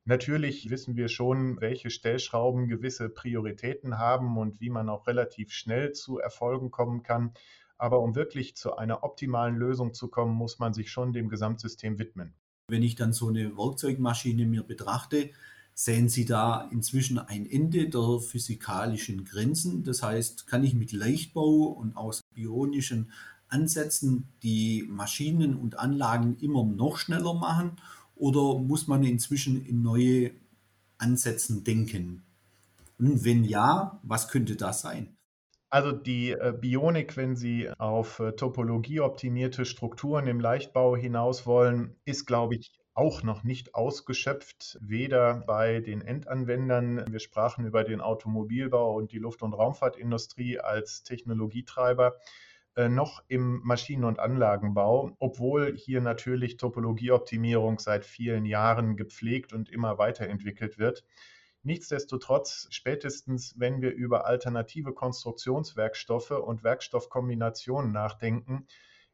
Natürlich 0.05 0.69
wissen 0.69 0.97
wir 0.97 1.07
schon, 1.07 1.61
welche 1.61 1.89
Stellschrauben 1.89 2.67
gewisse 2.67 3.07
Prioritäten 3.07 3.97
haben 3.97 4.37
und 4.37 4.59
wie 4.59 4.69
man 4.69 4.89
auch 4.89 5.07
relativ 5.07 5.51
schnell 5.53 5.93
zu 5.93 6.19
Erfolgen 6.19 6.71
kommen 6.71 7.03
kann. 7.03 7.33
Aber 7.77 8.01
um 8.01 8.13
wirklich 8.13 8.57
zu 8.57 8.75
einer 8.75 9.03
optimalen 9.03 9.55
Lösung 9.55 9.93
zu 9.93 10.09
kommen, 10.09 10.35
muss 10.35 10.59
man 10.59 10.73
sich 10.73 10.91
schon 10.91 11.13
dem 11.13 11.29
Gesamtsystem 11.29 11.99
widmen. 11.99 12.33
Wenn 12.67 12.83
ich 12.83 12.95
dann 12.95 13.13
so 13.13 13.29
eine 13.29 13.57
Werkzeugmaschine 13.57 14.45
mir 14.45 14.63
betrachte, 14.63 15.29
sehen 15.73 16.09
Sie 16.09 16.25
da 16.25 16.69
inzwischen 16.71 17.17
ein 17.17 17.45
Ende 17.45 17.89
der 17.89 18.19
physikalischen 18.19 19.23
Grenzen? 19.23 19.83
Das 19.83 20.03
heißt, 20.03 20.47
kann 20.47 20.63
ich 20.63 20.73
mit 20.75 20.91
Leichtbau 20.91 21.65
und 21.65 21.95
aus 21.95 22.21
bionischen 22.33 23.11
Ansätzen 23.47 24.27
die 24.43 24.85
Maschinen 24.87 25.55
und 25.55 25.79
Anlagen 25.79 26.35
immer 26.39 26.63
noch 26.63 26.97
schneller 26.97 27.33
machen? 27.33 27.77
Oder 28.15 28.59
muss 28.59 28.87
man 28.87 29.03
inzwischen 29.03 29.65
in 29.65 29.81
neue 29.81 30.31
Ansätzen 30.97 31.63
denken? 31.63 32.23
Und 32.99 33.25
wenn 33.25 33.43
ja, 33.43 33.99
was 34.03 34.27
könnte 34.27 34.55
das 34.55 34.81
sein? 34.81 35.15
Also 35.69 35.91
die 35.91 36.31
äh, 36.31 36.53
Bionik, 36.55 37.17
wenn 37.17 37.35
Sie 37.35 37.67
auf 37.79 38.19
äh, 38.19 38.33
topologieoptimierte 38.33 39.65
Strukturen 39.65 40.27
im 40.27 40.39
Leichtbau 40.39 40.95
hinaus 40.95 41.47
wollen, 41.47 41.95
ist, 42.05 42.27
glaube 42.27 42.55
ich, 42.55 42.79
auch 42.93 43.23
noch 43.23 43.43
nicht 43.43 43.73
ausgeschöpft, 43.73 44.77
weder 44.81 45.43
bei 45.47 45.79
den 45.79 46.01
Endanwendern, 46.01 47.03
wir 47.11 47.19
sprachen 47.19 47.65
über 47.65 47.83
den 47.83 48.01
Automobilbau 48.01 48.95
und 48.95 49.11
die 49.11 49.17
Luft- 49.17 49.41
und 49.41 49.53
Raumfahrtindustrie 49.53 50.59
als 50.59 51.01
Technologietreiber, 51.01 52.17
noch 52.75 53.23
im 53.27 53.61
Maschinen- 53.63 54.03
und 54.03 54.19
Anlagenbau, 54.19 55.15
obwohl 55.19 55.75
hier 55.77 56.01
natürlich 56.01 56.57
Topologieoptimierung 56.57 57.79
seit 57.79 58.05
vielen 58.05 58.45
Jahren 58.45 58.95
gepflegt 58.97 59.53
und 59.53 59.69
immer 59.69 59.97
weiterentwickelt 59.97 60.79
wird. 60.79 61.03
Nichtsdestotrotz, 61.63 62.67
spätestens 62.71 63.57
wenn 63.57 63.81
wir 63.81 63.93
über 63.93 64.25
alternative 64.25 64.93
Konstruktionswerkstoffe 64.93 66.31
und 66.31 66.63
Werkstoffkombinationen 66.63 67.91
nachdenken, 67.91 68.67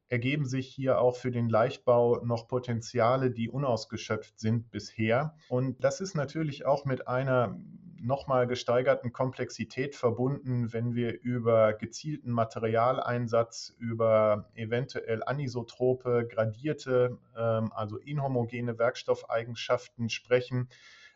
ergeben 0.07 0.45
sich 0.45 0.67
hier 0.67 0.99
auch 0.99 1.15
für 1.15 1.29
den 1.29 1.49
Leichtbau 1.49 2.23
noch 2.25 2.47
Potenziale, 2.47 3.29
die 3.29 3.49
unausgeschöpft 3.49 4.39
sind 4.39 4.71
bisher. 4.71 5.35
Und 5.47 5.83
das 5.83 6.01
ist 6.01 6.15
natürlich 6.15 6.65
auch 6.65 6.85
mit 6.85 7.07
einer 7.07 7.59
nochmal 8.01 8.47
gesteigerten 8.47 9.11
Komplexität 9.11 9.95
verbunden, 9.95 10.73
wenn 10.73 10.95
wir 10.95 11.21
über 11.21 11.73
gezielten 11.73 12.31
Materialeinsatz, 12.31 13.75
über 13.77 14.49
eventuell 14.55 15.23
anisotrope, 15.23 16.27
gradierte, 16.27 17.17
ähm, 17.37 17.71
also 17.73 17.97
inhomogene 17.97 18.77
Werkstoffeigenschaften 18.77 20.09
sprechen. 20.09 20.69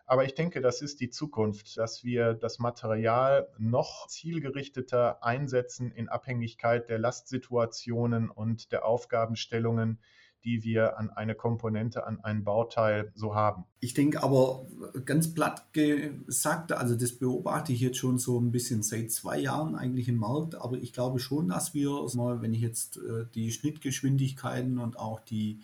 Aber 0.05 0.25
ich 0.25 0.35
denke, 0.35 0.59
das 0.59 0.81
ist 0.81 0.99
die 0.99 1.09
Zukunft, 1.09 1.77
dass 1.77 2.03
wir 2.03 2.33
das 2.33 2.59
Material 2.59 3.47
noch 3.57 4.07
zielgerichteter 4.07 5.23
einsetzen 5.23 5.91
in 5.91 6.09
Abhängigkeit 6.09 6.89
der 6.89 6.99
Lastsituationen 6.99 8.29
und 8.29 8.71
der 8.73 8.85
Aufgabenstellungen, 8.85 9.99
die 10.43 10.63
wir 10.63 10.97
an 10.97 11.09
eine 11.09 11.35
Komponente, 11.35 12.05
an 12.05 12.19
ein 12.21 12.43
Bauteil 12.43 13.11
so 13.15 13.35
haben. 13.35 13.65
Ich 13.79 13.93
denke 13.93 14.23
aber 14.23 14.65
ganz 15.05 15.33
platt 15.33 15.73
gesagt, 15.73 16.71
also 16.71 16.95
das 16.95 17.13
beobachte 17.13 17.73
ich 17.73 17.81
jetzt 17.81 17.97
schon 17.97 18.17
so 18.17 18.39
ein 18.39 18.51
bisschen 18.51 18.83
seit 18.83 19.11
zwei 19.11 19.39
Jahren 19.39 19.75
eigentlich 19.75 20.09
im 20.09 20.17
Markt, 20.17 20.55
aber 20.55 20.77
ich 20.77 20.93
glaube 20.93 21.19
schon, 21.19 21.49
dass 21.49 21.73
wir 21.73 22.07
wenn 22.41 22.53
ich 22.53 22.61
jetzt 22.61 22.97
äh, 22.97 23.25
die 23.33 23.51
Schnittgeschwindigkeiten 23.51 24.79
und 24.79 24.99
auch 24.99 25.19
die 25.19 25.59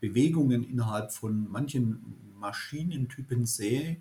Bewegungen 0.00 0.64
innerhalb 0.64 1.12
von 1.12 1.50
manchen 1.50 2.16
Maschinentypen 2.38 3.46
sehe, 3.46 3.96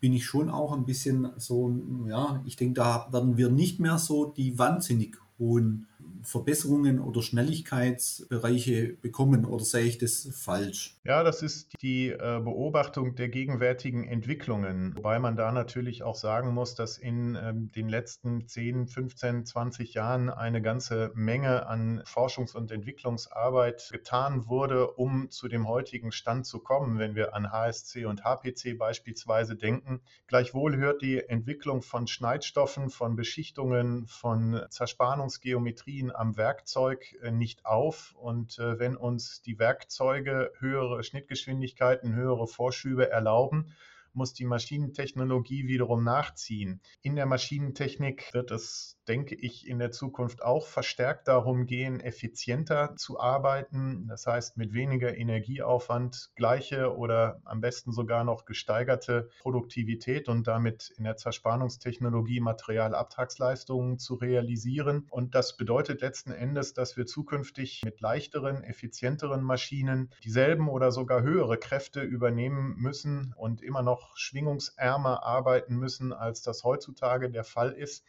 bin 0.00 0.12
ich 0.12 0.26
schon 0.26 0.50
auch 0.50 0.72
ein 0.72 0.84
bisschen 0.84 1.30
so, 1.36 1.74
ja, 2.08 2.42
ich 2.44 2.56
denke, 2.56 2.74
da 2.74 3.08
werden 3.12 3.36
wir 3.36 3.48
nicht 3.48 3.78
mehr 3.78 3.98
so 3.98 4.26
die 4.26 4.58
wahnsinnig 4.58 5.16
hohen 5.38 5.86
Verbesserungen 6.22 7.00
oder 7.00 7.22
Schnelligkeitsbereiche 7.22 8.96
bekommen 9.00 9.44
oder 9.44 9.64
sehe 9.64 9.84
ich 9.84 9.98
das 9.98 10.28
falsch? 10.34 10.96
Ja, 11.04 11.22
das 11.22 11.42
ist 11.42 11.80
die 11.82 12.08
äh, 12.08 12.40
Beobachtung 12.42 13.14
der 13.14 13.28
gegenwärtigen 13.28 14.04
Entwicklungen, 14.04 14.96
wobei 14.96 15.18
man 15.18 15.36
da 15.36 15.52
natürlich 15.52 16.02
auch 16.02 16.14
sagen 16.14 16.52
muss, 16.52 16.74
dass 16.74 16.98
in 16.98 17.38
ähm, 17.40 17.70
den 17.72 17.88
letzten 17.88 18.46
10, 18.46 18.86
15, 18.88 19.46
20 19.46 19.94
Jahren 19.94 20.30
eine 20.30 20.62
ganze 20.62 21.10
Menge 21.14 21.66
an 21.66 22.02
Forschungs- 22.02 22.54
und 22.54 22.70
Entwicklungsarbeit 22.70 23.88
getan 23.92 24.46
wurde, 24.46 24.90
um 24.92 25.30
zu 25.30 25.48
dem 25.48 25.68
heutigen 25.68 26.12
Stand 26.12 26.46
zu 26.46 26.60
kommen, 26.60 26.98
wenn 26.98 27.14
wir 27.14 27.34
an 27.34 27.50
HSC 27.50 28.04
und 28.04 28.24
HPC 28.24 28.78
beispielsweise 28.78 29.56
denken. 29.56 30.00
Gleichwohl 30.26 30.76
hört 30.76 31.02
die 31.02 31.18
Entwicklung 31.18 31.82
von 31.82 32.06
Schneidstoffen, 32.06 32.90
von 32.90 33.16
Beschichtungen, 33.16 34.06
von 34.06 34.60
Zerspannungsgeometrie 34.68 36.11
Am 36.16 36.36
Werkzeug 36.36 37.16
äh, 37.22 37.30
nicht 37.30 37.66
auf. 37.66 38.14
Und 38.16 38.58
äh, 38.58 38.78
wenn 38.78 38.96
uns 38.96 39.42
die 39.42 39.58
Werkzeuge 39.58 40.52
höhere 40.58 41.02
Schnittgeschwindigkeiten, 41.02 42.14
höhere 42.14 42.46
Vorschübe 42.46 43.10
erlauben, 43.10 43.74
muss 44.14 44.34
die 44.34 44.44
Maschinentechnologie 44.44 45.66
wiederum 45.66 46.04
nachziehen. 46.04 46.80
In 47.02 47.16
der 47.16 47.26
Maschinentechnik 47.26 48.32
wird 48.32 48.50
es, 48.50 48.98
denke 49.08 49.34
ich, 49.34 49.66
in 49.66 49.78
der 49.78 49.90
Zukunft 49.90 50.42
auch 50.42 50.66
verstärkt 50.66 51.28
darum 51.28 51.66
gehen, 51.66 52.00
effizienter 52.00 52.94
zu 52.96 53.18
arbeiten. 53.18 54.06
Das 54.08 54.26
heißt, 54.26 54.56
mit 54.56 54.72
weniger 54.72 55.16
Energieaufwand 55.16 56.30
gleiche 56.34 56.96
oder 56.96 57.40
am 57.44 57.60
besten 57.60 57.92
sogar 57.92 58.24
noch 58.24 58.44
gesteigerte 58.44 59.30
Produktivität 59.40 60.28
und 60.28 60.46
damit 60.46 60.92
in 60.96 61.04
der 61.04 61.16
Zerspannungstechnologie 61.16 62.40
Materialabtragsleistungen 62.40 63.98
zu 63.98 64.14
realisieren. 64.14 65.06
Und 65.10 65.34
das 65.34 65.56
bedeutet 65.56 66.00
letzten 66.00 66.32
Endes, 66.32 66.74
dass 66.74 66.96
wir 66.96 67.06
zukünftig 67.06 67.82
mit 67.84 68.00
leichteren, 68.00 68.62
effizienteren 68.62 69.42
Maschinen 69.42 70.10
dieselben 70.24 70.68
oder 70.68 70.92
sogar 70.92 71.22
höhere 71.22 71.58
Kräfte 71.58 72.00
übernehmen 72.02 72.74
müssen 72.76 73.34
und 73.36 73.62
immer 73.62 73.82
noch 73.82 74.01
noch 74.02 74.16
schwingungsärmer 74.16 75.22
arbeiten 75.22 75.76
müssen, 75.76 76.12
als 76.12 76.42
das 76.42 76.64
heutzutage 76.64 77.30
der 77.30 77.44
Fall 77.44 77.72
ist. 77.72 78.04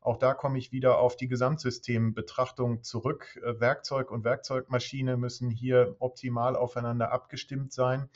Auch 0.00 0.16
da 0.16 0.34
komme 0.34 0.58
ich 0.58 0.72
wieder 0.72 0.98
auf 0.98 1.16
die 1.16 1.28
Gesamtsystembetrachtung 1.28 2.82
zurück. 2.82 3.38
Äh, 3.42 3.60
Werkzeug 3.60 4.10
und 4.10 4.24
Werkzeugmaschine 4.24 5.16
müssen 5.16 5.50
hier 5.50 5.96
optimal 5.98 6.56
aufeinander 6.56 7.12
abgestimmt 7.12 7.72
sein. 7.72 8.08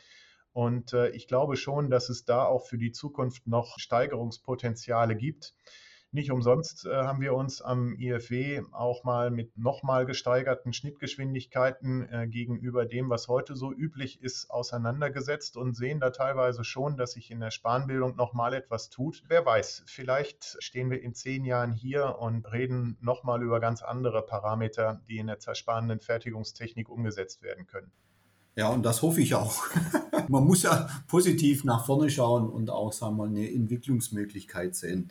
Und 0.52 0.93
äh, 0.93 1.11
ich 1.11 1.26
glaube 1.26 1.57
schon, 1.57 1.91
dass 1.91 2.09
es 2.09 2.25
da 2.25 2.45
auch 2.45 2.67
für 2.67 2.79
die 2.79 2.93
Zukunft 2.93 3.47
noch 3.47 3.79
Steigerungspotenziale 3.79 5.17
gibt. 5.17 5.55
Nicht 6.14 6.31
umsonst 6.31 6.85
äh, 6.85 6.95
haben 6.95 7.23
wir 7.23 7.33
uns 7.33 7.62
am 7.62 7.95
IFW 7.99 8.61
auch 8.73 9.02
mal 9.02 9.31
mit 9.31 9.57
nochmal 9.57 10.04
gesteigerten 10.04 10.75
Schnittgeschwindigkeiten 10.75 12.07
äh, 12.07 12.28
gegenüber 12.28 12.85
dem, 12.85 13.09
was 13.09 13.28
heute 13.28 13.57
so 13.57 13.73
üblich 13.73 14.23
ist, 14.23 14.50
auseinandergesetzt 14.50 15.57
und 15.57 15.75
sehen 15.75 16.00
da 16.00 16.11
teilweise 16.11 16.64
schon, 16.64 16.99
dass 16.99 17.12
sich 17.12 17.31
in 17.31 17.40
der 17.40 17.50
Spanbildung 17.50 18.14
nochmal 18.14 18.52
etwas 18.52 18.90
tut. 18.90 19.25
Wer 19.28 19.47
weiß, 19.47 19.85
vielleicht 19.87 20.59
stehen 20.59 20.90
wir 20.90 21.00
in 21.00 21.14
zehn 21.14 21.47
Jahren 21.47 21.73
hier 21.73 22.19
und 22.19 22.52
reden 22.52 22.99
nochmal 23.00 23.42
über 23.42 23.59
ganz 23.59 23.81
andere 23.81 24.21
Parameter, 24.21 25.00
die 25.09 25.16
in 25.16 25.28
der 25.28 25.38
zersparenden 25.38 26.00
Fertigungstechnik 26.00 26.90
umgesetzt 26.90 27.42
werden 27.42 27.66
können. 27.66 27.90
Ja, 28.54 28.69
und 28.69 28.83
das 28.83 29.00
hoffe 29.00 29.23
ich 29.23 29.35
auch. 29.35 29.64
Man 30.28 30.45
muss 30.45 30.62
ja 30.62 30.88
positiv 31.09 31.64
nach 31.64 31.87
vorne 31.87 32.11
schauen 32.11 32.50
und 32.50 32.69
auch, 32.69 32.92
sagen 32.92 33.16
wir 33.16 33.25
mal, 33.25 33.28
eine 33.28 33.50
Entwicklungsmöglichkeit 33.50 34.76
sehen. 34.76 35.11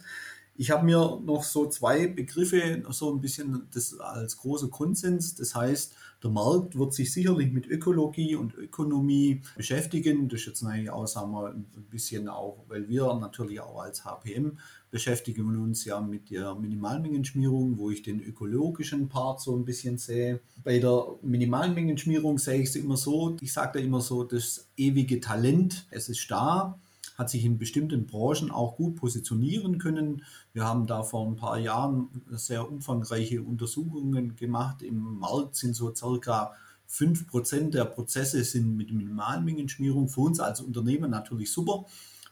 Ich 0.62 0.70
habe 0.70 0.86
mir 0.86 1.20
noch 1.26 1.42
so 1.44 1.68
zwei 1.70 2.06
Begriffe, 2.06 2.84
so 2.92 3.12
ein 3.12 3.20
bisschen 3.20 3.64
das 3.74 4.00
als 4.00 4.38
großer 4.38 4.68
Konsens. 4.68 5.34
Das 5.34 5.56
heißt, 5.56 5.96
der 6.22 6.30
Markt 6.30 6.78
wird 6.78 6.94
sich 6.94 7.12
sicherlich 7.12 7.52
mit 7.52 7.66
Ökologie 7.66 8.36
und 8.36 8.54
Ökonomie 8.54 9.42
beschäftigen. 9.58 10.30
Das 10.30 10.42
ist 10.42 10.46
jetzt 10.46 10.64
eigentlich 10.64 10.92
auch, 10.92 11.08
ein 11.48 11.66
bisschen 11.90 12.30
auch, 12.30 12.64
weil 12.68 12.88
wir 12.88 13.12
natürlich 13.16 13.60
auch 13.60 13.82
als 13.82 14.06
HPM 14.06 14.60
beschäftigen 14.92 15.60
uns 15.60 15.84
ja 15.86 16.00
mit 16.00 16.30
der 16.30 16.54
Minimalmengenschmierung, 16.54 17.80
wo 17.80 17.90
ich 17.90 18.04
den 18.04 18.22
ökologischen 18.22 19.10
Part 19.10 19.42
so 19.42 19.56
ein 19.56 19.66
bisschen 19.66 19.98
sehe. 19.98 20.42
Bei 20.64 20.78
der 20.78 21.16
Minimalmengenschmierung 21.24 22.38
sehe 22.38 22.62
ich 22.62 22.70
es 22.70 22.76
immer 22.76 22.98
so, 22.98 23.36
ich 23.42 23.52
sage 23.52 23.80
da 23.80 23.84
immer 23.84 24.02
so, 24.02 24.24
das 24.24 24.68
ewige 24.78 25.20
Talent, 25.22 25.88
es 25.90 26.08
ist 26.08 26.30
da 26.30 26.78
hat 27.18 27.30
sich 27.30 27.46
in 27.46 27.58
bestimmten 27.58 28.08
Branchen 28.08 28.52
auch 28.52 28.76
gut 28.76 28.96
positionieren 28.96 29.78
können. 29.78 30.24
Wir 30.54 30.66
haben 30.66 30.88
da 30.88 31.04
vor 31.04 31.28
ein 31.28 31.36
paar 31.36 31.58
Jahren 31.60 32.10
sehr 32.32 32.70
umfangreiche 32.70 33.42
Untersuchungen 33.42 34.36
gemacht. 34.36 34.82
Im 34.82 35.20
Markt 35.20 35.56
sind 35.56 35.76
so 35.76 35.94
circa 35.94 36.54
5% 36.90 37.72
der 37.72 37.86
Prozesse 37.86 38.44
sind 38.44 38.76
mit 38.76 38.92
Minimalmengenschmierung. 38.92 40.10
Für 40.10 40.22
uns 40.22 40.40
als 40.40 40.62
Unternehmen 40.62 41.10
natürlich 41.10 41.52
super, 41.52 41.86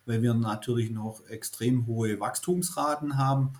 weil 0.05 0.21
wir 0.21 0.33
natürlich 0.33 0.91
noch 0.91 1.25
extrem 1.27 1.85
hohe 1.85 2.19
Wachstumsraten 2.19 3.17
haben. 3.17 3.53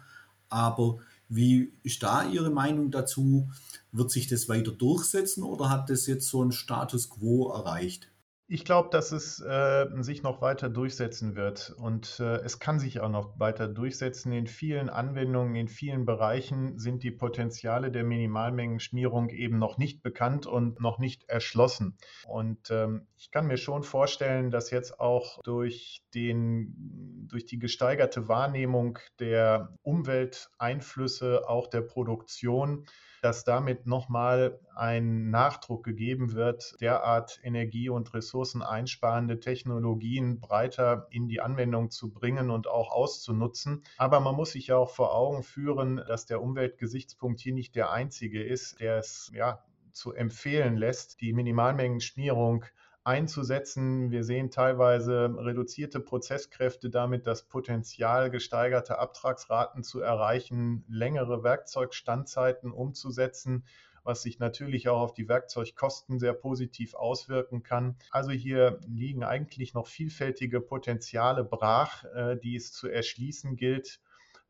Aber 0.50 0.98
wie 1.30 1.72
ist 1.84 2.04
da 2.04 2.28
Ihre 2.28 2.50
Meinung 2.50 2.92
dazu? 2.92 3.50
Wird 3.92 4.12
sich 4.12 4.28
das 4.28 4.50
weiter 4.50 4.72
durchsetzen 4.72 5.44
oder 5.44 5.70
hat 5.70 5.90
das 5.90 6.06
jetzt 6.08 6.28
so 6.28 6.42
einen 6.42 6.52
Status 6.52 7.10
quo 7.10 7.50
erreicht? 7.50 8.10
Ich 8.52 8.66
glaube, 8.66 8.90
dass 8.90 9.12
es 9.12 9.40
äh, 9.42 9.86
sich 10.00 10.24
noch 10.24 10.42
weiter 10.42 10.70
durchsetzen 10.70 11.36
wird 11.36 11.72
und 11.78 12.20
äh, 12.20 12.38
es 12.38 12.58
kann 12.58 12.80
sich 12.80 13.00
auch 13.00 13.10
noch 13.10 13.40
weiter 13.40 13.68
durchsetzen. 13.68 14.32
In 14.32 14.48
vielen 14.48 14.90
Anwendungen, 14.90 15.54
in 15.54 15.68
vielen 15.68 16.04
Bereichen 16.04 16.80
sind 16.80 17.04
die 17.04 17.12
Potenziale 17.12 17.92
der 17.92 18.04
Minimalmengenschmierung 18.04 19.30
eben 19.30 19.60
noch 19.60 19.78
nicht 19.78 20.02
bekannt 20.02 20.48
und 20.48 20.82
noch 20.82 20.98
nicht 20.98 21.30
erschlossen. 21.30 21.96
Und 22.28 22.72
ähm, 22.72 23.06
ich 23.18 23.30
kann 23.30 23.46
mir 23.46 23.58
schon 23.58 23.84
vorstellen, 23.84 24.50
dass 24.50 24.72
jetzt 24.72 25.00
auch 25.00 25.40
durch, 25.44 26.02
den, 26.16 27.28
durch 27.30 27.46
die 27.46 27.60
gesteigerte 27.60 28.30
Wahrnehmung 28.30 28.98
der 29.20 29.76
Umwelteinflüsse, 29.84 31.48
auch 31.48 31.68
der 31.68 31.82
Produktion, 31.82 32.88
dass 33.22 33.44
damit 33.44 33.86
nochmal 33.86 34.60
ein 34.76 35.30
Nachdruck 35.30 35.84
gegeben 35.84 36.34
wird, 36.34 36.76
derart 36.82 37.40
energie- 37.44 37.90
und 37.90 38.14
ressourceneinsparende 38.14 39.40
Technologien 39.40 40.40
breiter 40.40 41.08
in 41.10 41.28
die 41.28 41.42
Anwendung 41.42 41.90
zu 41.90 42.12
bringen 42.12 42.50
und 42.50 42.68
auch 42.68 42.92
auszunutzen. 42.92 43.84
Aber 43.98 44.20
man 44.20 44.36
muss 44.36 44.52
sich 44.52 44.68
ja 44.68 44.78
auch 44.78 44.90
vor 44.90 45.16
Augen 45.16 45.44
führen, 45.44 45.98
dass 46.08 46.26
der 46.26 46.42
Umweltgesichtspunkt 46.42 47.40
hier 47.40 47.54
nicht 47.54 47.76
der 47.76 47.92
einzige 47.92 48.44
ist, 48.44 48.80
der 48.80 48.98
es 48.98 49.32
ja 49.34 49.64
zu 49.92 50.14
empfehlen 50.14 50.78
lässt, 50.78 51.20
die 51.22 51.34
Minimalmengenschmierung 51.34 52.66
einzusetzen. 53.10 54.12
Wir 54.12 54.24
sehen 54.24 54.52
teilweise 54.52 55.34
reduzierte 55.36 56.00
Prozesskräfte, 56.00 56.92
damit 56.92 57.26
das 57.26 57.42
Potenzial, 57.48 58.30
gesteigerte 58.30 59.00
Abtragsraten 59.00 59.82
zu 59.82 60.00
erreichen, 60.00 60.86
längere 60.88 61.44
Werkzeugstandzeiten 61.44 62.72
umzusetzen 62.72 63.66
was 64.06 64.24
sich 64.24 64.40
natürlich 64.40 64.88
auch 64.88 65.02
auf 65.02 65.14
die 65.14 65.28
Werkzeugkosten 65.28 66.20
sehr 66.20 66.34
positiv 66.34 66.96
auswirken 66.96 67.64
kann. 67.64 67.98
Also 68.12 68.32
hier 68.32 68.80
liegen 68.88 69.24
eigentlich 69.24 69.74
noch 69.74 69.88
vielfältige 69.88 70.62
Potenziale 70.62 71.44
brach, 71.44 72.06
äh, 72.16 72.38
die 72.38 72.56
es 72.56 72.72
zu 72.72 72.88
erschließen 72.88 73.56
gilt. 73.58 74.00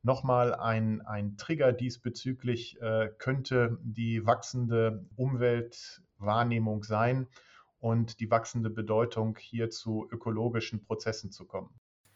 Nochmal 0.01 0.53
ein, 0.53 1.01
ein 1.01 1.35
Trigger 1.35 1.73
diesbezüglich 1.73 2.79
äh, 2.79 3.09
könnte 3.17 3.79
die 3.81 4.25
wachsende 4.25 5.03
Umweltwahrnehmung 5.17 6.83
sein 6.83 7.27
und 7.79 8.19
die 8.19 8.29
wachsende 8.29 8.69
Bedeutung 8.69 9.37
hier 9.39 9.69
zu 9.69 10.07
ökologischen 10.11 10.83
Prozessen 10.83 11.31
zu 11.31 11.45
kommen. 11.45 11.69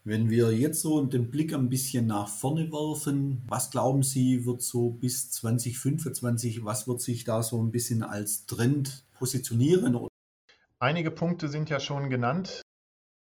Wenn 0.06 0.30
wir 0.30 0.52
jetzt 0.52 0.82
so 0.82 1.02
den 1.06 1.32
Blick 1.32 1.54
ein 1.54 1.70
bisschen 1.70 2.08
nach 2.08 2.28
vorne 2.28 2.70
werfen, 2.72 3.42
was 3.48 3.72
glauben 3.72 4.04
Sie, 4.04 4.46
wird 4.46 4.62
so 4.62 4.90
bis 4.90 5.32
2025, 5.32 6.66
was 6.66 6.88
wird 6.88 7.00
sich 7.00 7.24
da 7.24 7.42
so 7.42 7.62
ein 7.64 7.72
bisschen 7.72 8.04
als 8.04 8.46
Trend 8.46 9.06
positionieren? 9.14 10.08
Einige 10.80 11.10
Punkte 11.10 11.48
sind 11.48 11.70
ja 11.70 11.80
schon 11.80 12.10
genannt. 12.10 12.62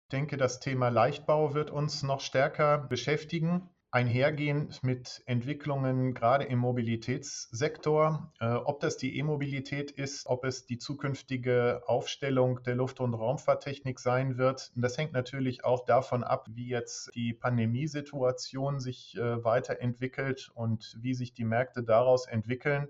Ich 0.06 0.12
denke, 0.12 0.38
das 0.38 0.60
Thema 0.60 0.90
Leichtbau 0.90 1.56
wird 1.56 1.72
uns 1.72 2.04
noch 2.04 2.22
stärker 2.22 2.78
beschäftigen 2.78 3.68
einhergehend 3.92 4.84
mit 4.84 5.22
Entwicklungen 5.26 6.14
gerade 6.14 6.46
im 6.46 6.60
Mobilitätssektor. 6.60 8.32
Äh, 8.40 8.48
ob 8.48 8.80
das 8.80 8.98
die 8.98 9.18
E-Mobilität 9.18 9.92
ist, 9.92 10.28
ob 10.28 10.44
es 10.44 10.66
die 10.66 10.78
zukünftige 10.78 11.82
Aufstellung 11.86 12.62
der 12.64 12.76
Luft- 12.76 13.00
und 13.00 13.14
Raumfahrttechnik 13.14 14.00
sein 14.00 14.38
wird, 14.38 14.72
das 14.76 14.98
hängt 14.98 15.14
natürlich 15.14 15.64
auch 15.64 15.86
davon 15.86 16.24
ab, 16.24 16.48
wie 16.50 16.68
jetzt 16.68 17.12
die 17.16 17.34
Pandemiesituation 17.34 18.80
sich 18.80 19.16
äh, 19.16 19.44
weiterentwickelt 19.44 20.50
und 20.54 20.98
wie 21.02 21.14
sich 21.14 21.34
die 21.34 21.46
Märkte 21.46 21.84
daraus 21.84 22.28
entwickeln. 22.28 22.90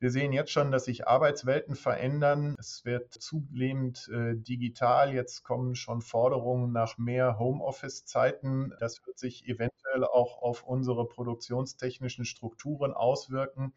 Wir 0.00 0.12
sehen 0.12 0.32
jetzt 0.32 0.52
schon, 0.52 0.70
dass 0.70 0.84
sich 0.84 1.08
Arbeitswelten 1.08 1.74
verändern. 1.74 2.54
Es 2.56 2.84
wird 2.84 3.12
zunehmend 3.12 4.08
äh, 4.12 4.36
digital. 4.36 5.12
Jetzt 5.12 5.42
kommen 5.42 5.74
schon 5.74 6.02
Forderungen 6.02 6.70
nach 6.70 6.98
mehr 6.98 7.40
Homeoffice-Zeiten. 7.40 8.74
Das 8.78 9.04
wird 9.06 9.18
sich 9.18 9.44
eventuell 9.46 10.04
auch 10.04 10.40
auf 10.40 10.62
unsere 10.62 11.08
produktionstechnischen 11.08 12.24
Strukturen 12.24 12.92
auswirken. 12.92 13.72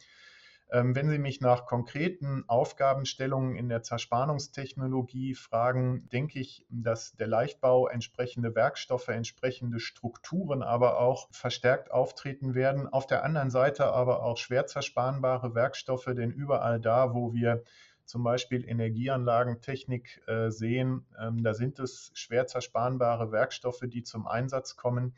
Ähm, 0.74 0.96
wenn 0.96 1.10
Sie 1.10 1.18
mich 1.18 1.42
nach 1.42 1.66
konkreten 1.66 2.46
Aufgabenstellungen 2.48 3.58
in 3.58 3.68
der 3.68 3.84
Zerspannungstechnologie 3.84 5.36
fragen, 5.36 6.08
denke 6.14 6.40
ich, 6.40 6.66
dass 6.70 7.12
der 7.18 7.28
Leichtbau 7.28 7.90
entsprechende 7.90 8.56
Werkstoffe, 8.56 9.10
entsprechende 9.10 9.82
Strukturen 9.82 10.64
aber 10.64 10.98
auch 11.00 11.28
verstärkt 11.32 11.92
auftreten 11.92 12.56
werden. 12.56 12.88
Auf 12.88 13.06
der 13.06 13.26
anderen 13.26 13.50
Seite 13.50 13.88
aber 13.88 14.24
auch 14.24 14.38
schwer 14.38 14.66
zerspanbare 14.66 15.56
Werkstoffe, 15.56 16.06
denn 16.06 16.32
überall 16.32 16.80
da, 16.80 17.14
wo 17.14 17.34
wir 17.34 17.64
zum 18.06 18.24
Beispiel 18.24 18.66
Energieanlagentechnik 18.66 20.22
äh, 20.28 20.52
sehen, 20.52 21.06
ähm, 21.20 21.44
da 21.44 21.54
sind 21.54 21.80
es 21.80 22.12
schwer 22.14 22.48
zerspanbare 22.48 23.34
Werkstoffe, 23.34 23.84
die 23.88 24.04
zum 24.04 24.26
Einsatz 24.26 24.78
kommen. 24.78 25.16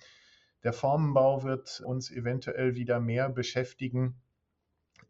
Der 0.63 0.73
Formenbau 0.73 1.43
wird 1.43 1.79
uns 1.85 2.09
eventuell 2.09 2.73
wieder 2.73 2.99
mehr 2.99 3.29
beschäftigen 3.29 4.22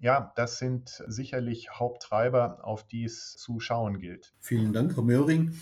ja, 0.03 0.33
das 0.35 0.57
sind 0.57 1.01
sicherlich 1.07 1.71
Haupttreiber, 1.71 2.59
auf 2.63 2.85
die 2.85 3.05
es 3.05 3.37
zu 3.37 3.61
schauen 3.61 3.99
gilt. 3.99 4.33
Vielen 4.41 4.73
Dank, 4.73 4.97
Herr 4.97 5.03
Möhring. 5.03 5.57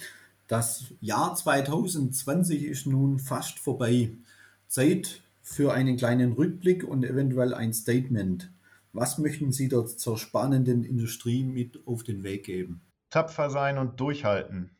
Das 0.47 0.95
Jahr 0.99 1.36
2020 1.36 2.63
ist 2.63 2.88
nun 2.88 3.19
fast 3.19 3.60
vorbei. 3.60 4.10
Zeit 4.67 5.21
für 5.43 5.73
einen 5.73 5.95
kleinen 5.95 6.34
Rückblick 6.34 6.84
und 6.84 7.04
eventuell 7.06 7.54
ein 7.54 7.71
Statement. 7.71 8.51
Was 8.93 9.19
möchten 9.19 9.51
Sie 9.51 9.67
dort 9.67 9.99
zur 9.99 10.17
spannenden 10.17 10.84
Industrie 10.84 11.43
mit 11.43 11.86
auf 11.86 12.01
den 12.01 12.23
Weg 12.23 12.45
geben? 12.45 12.82
Tapfer 13.12 13.51
sein 13.51 13.77
und 13.77 13.99
durchhalten. 13.99 14.71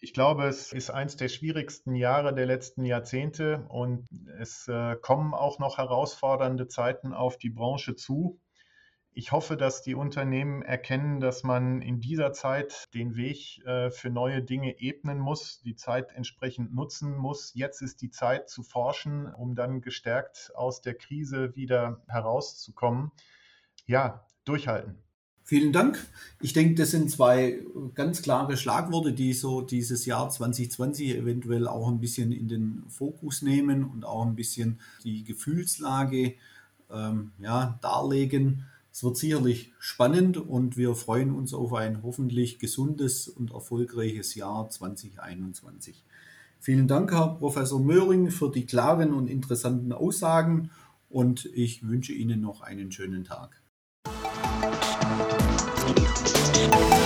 Ich 0.00 0.12
glaube, 0.12 0.46
es 0.46 0.72
ist 0.72 0.90
eines 0.90 1.16
der 1.16 1.28
schwierigsten 1.28 1.96
Jahre 1.96 2.32
der 2.32 2.46
letzten 2.46 2.84
Jahrzehnte 2.84 3.66
und 3.68 4.06
es 4.38 4.68
äh, 4.68 4.94
kommen 4.94 5.34
auch 5.34 5.58
noch 5.58 5.78
herausfordernde 5.78 6.68
Zeiten 6.68 7.12
auf 7.12 7.36
die 7.36 7.50
Branche 7.50 7.96
zu. 7.96 8.40
Ich 9.10 9.32
hoffe, 9.32 9.56
dass 9.56 9.82
die 9.82 9.96
Unternehmen 9.96 10.62
erkennen, 10.62 11.18
dass 11.18 11.42
man 11.42 11.82
in 11.82 11.98
dieser 12.00 12.32
Zeit 12.32 12.94
den 12.94 13.16
Weg 13.16 13.60
äh, 13.66 13.90
für 13.90 14.10
neue 14.10 14.40
Dinge 14.40 14.78
ebnen 14.78 15.18
muss, 15.18 15.60
die 15.62 15.74
Zeit 15.74 16.12
entsprechend 16.12 16.72
nutzen 16.72 17.16
muss. 17.16 17.52
Jetzt 17.54 17.82
ist 17.82 18.00
die 18.00 18.10
Zeit 18.10 18.48
zu 18.48 18.62
forschen, 18.62 19.26
um 19.26 19.56
dann 19.56 19.80
gestärkt 19.80 20.52
aus 20.54 20.80
der 20.80 20.94
Krise 20.94 21.56
wieder 21.56 22.04
herauszukommen. 22.06 23.10
Ja, 23.86 24.24
durchhalten. 24.44 25.02
Vielen 25.48 25.72
Dank. 25.72 26.06
Ich 26.42 26.52
denke, 26.52 26.74
das 26.74 26.90
sind 26.90 27.10
zwei 27.10 27.60
ganz 27.94 28.20
klare 28.20 28.58
Schlagworte, 28.58 29.14
die 29.14 29.32
so 29.32 29.62
dieses 29.62 30.04
Jahr 30.04 30.28
2020 30.28 31.16
eventuell 31.16 31.66
auch 31.66 31.88
ein 31.88 32.00
bisschen 32.00 32.32
in 32.32 32.48
den 32.48 32.84
Fokus 32.90 33.40
nehmen 33.40 33.82
und 33.82 34.04
auch 34.04 34.26
ein 34.26 34.36
bisschen 34.36 34.78
die 35.04 35.24
Gefühlslage 35.24 36.34
ähm, 36.92 37.30
ja, 37.38 37.78
darlegen. 37.80 38.66
Es 38.92 39.02
wird 39.02 39.16
sicherlich 39.16 39.72
spannend 39.78 40.36
und 40.36 40.76
wir 40.76 40.94
freuen 40.94 41.30
uns 41.34 41.54
auf 41.54 41.72
ein 41.72 42.02
hoffentlich 42.02 42.58
gesundes 42.58 43.26
und 43.26 43.52
erfolgreiches 43.52 44.34
Jahr 44.34 44.68
2021. 44.68 46.04
Vielen 46.60 46.88
Dank, 46.88 47.10
Herr 47.10 47.36
Professor 47.36 47.80
Möhring, 47.80 48.30
für 48.30 48.50
die 48.50 48.66
klaren 48.66 49.14
und 49.14 49.30
interessanten 49.30 49.94
Aussagen 49.94 50.68
und 51.08 51.46
ich 51.54 51.88
wünsche 51.88 52.12
Ihnen 52.12 52.42
noch 52.42 52.60
einen 52.60 52.92
schönen 52.92 53.24
Tag. 53.24 53.57
Thank 55.88 56.92
you. 56.92 56.97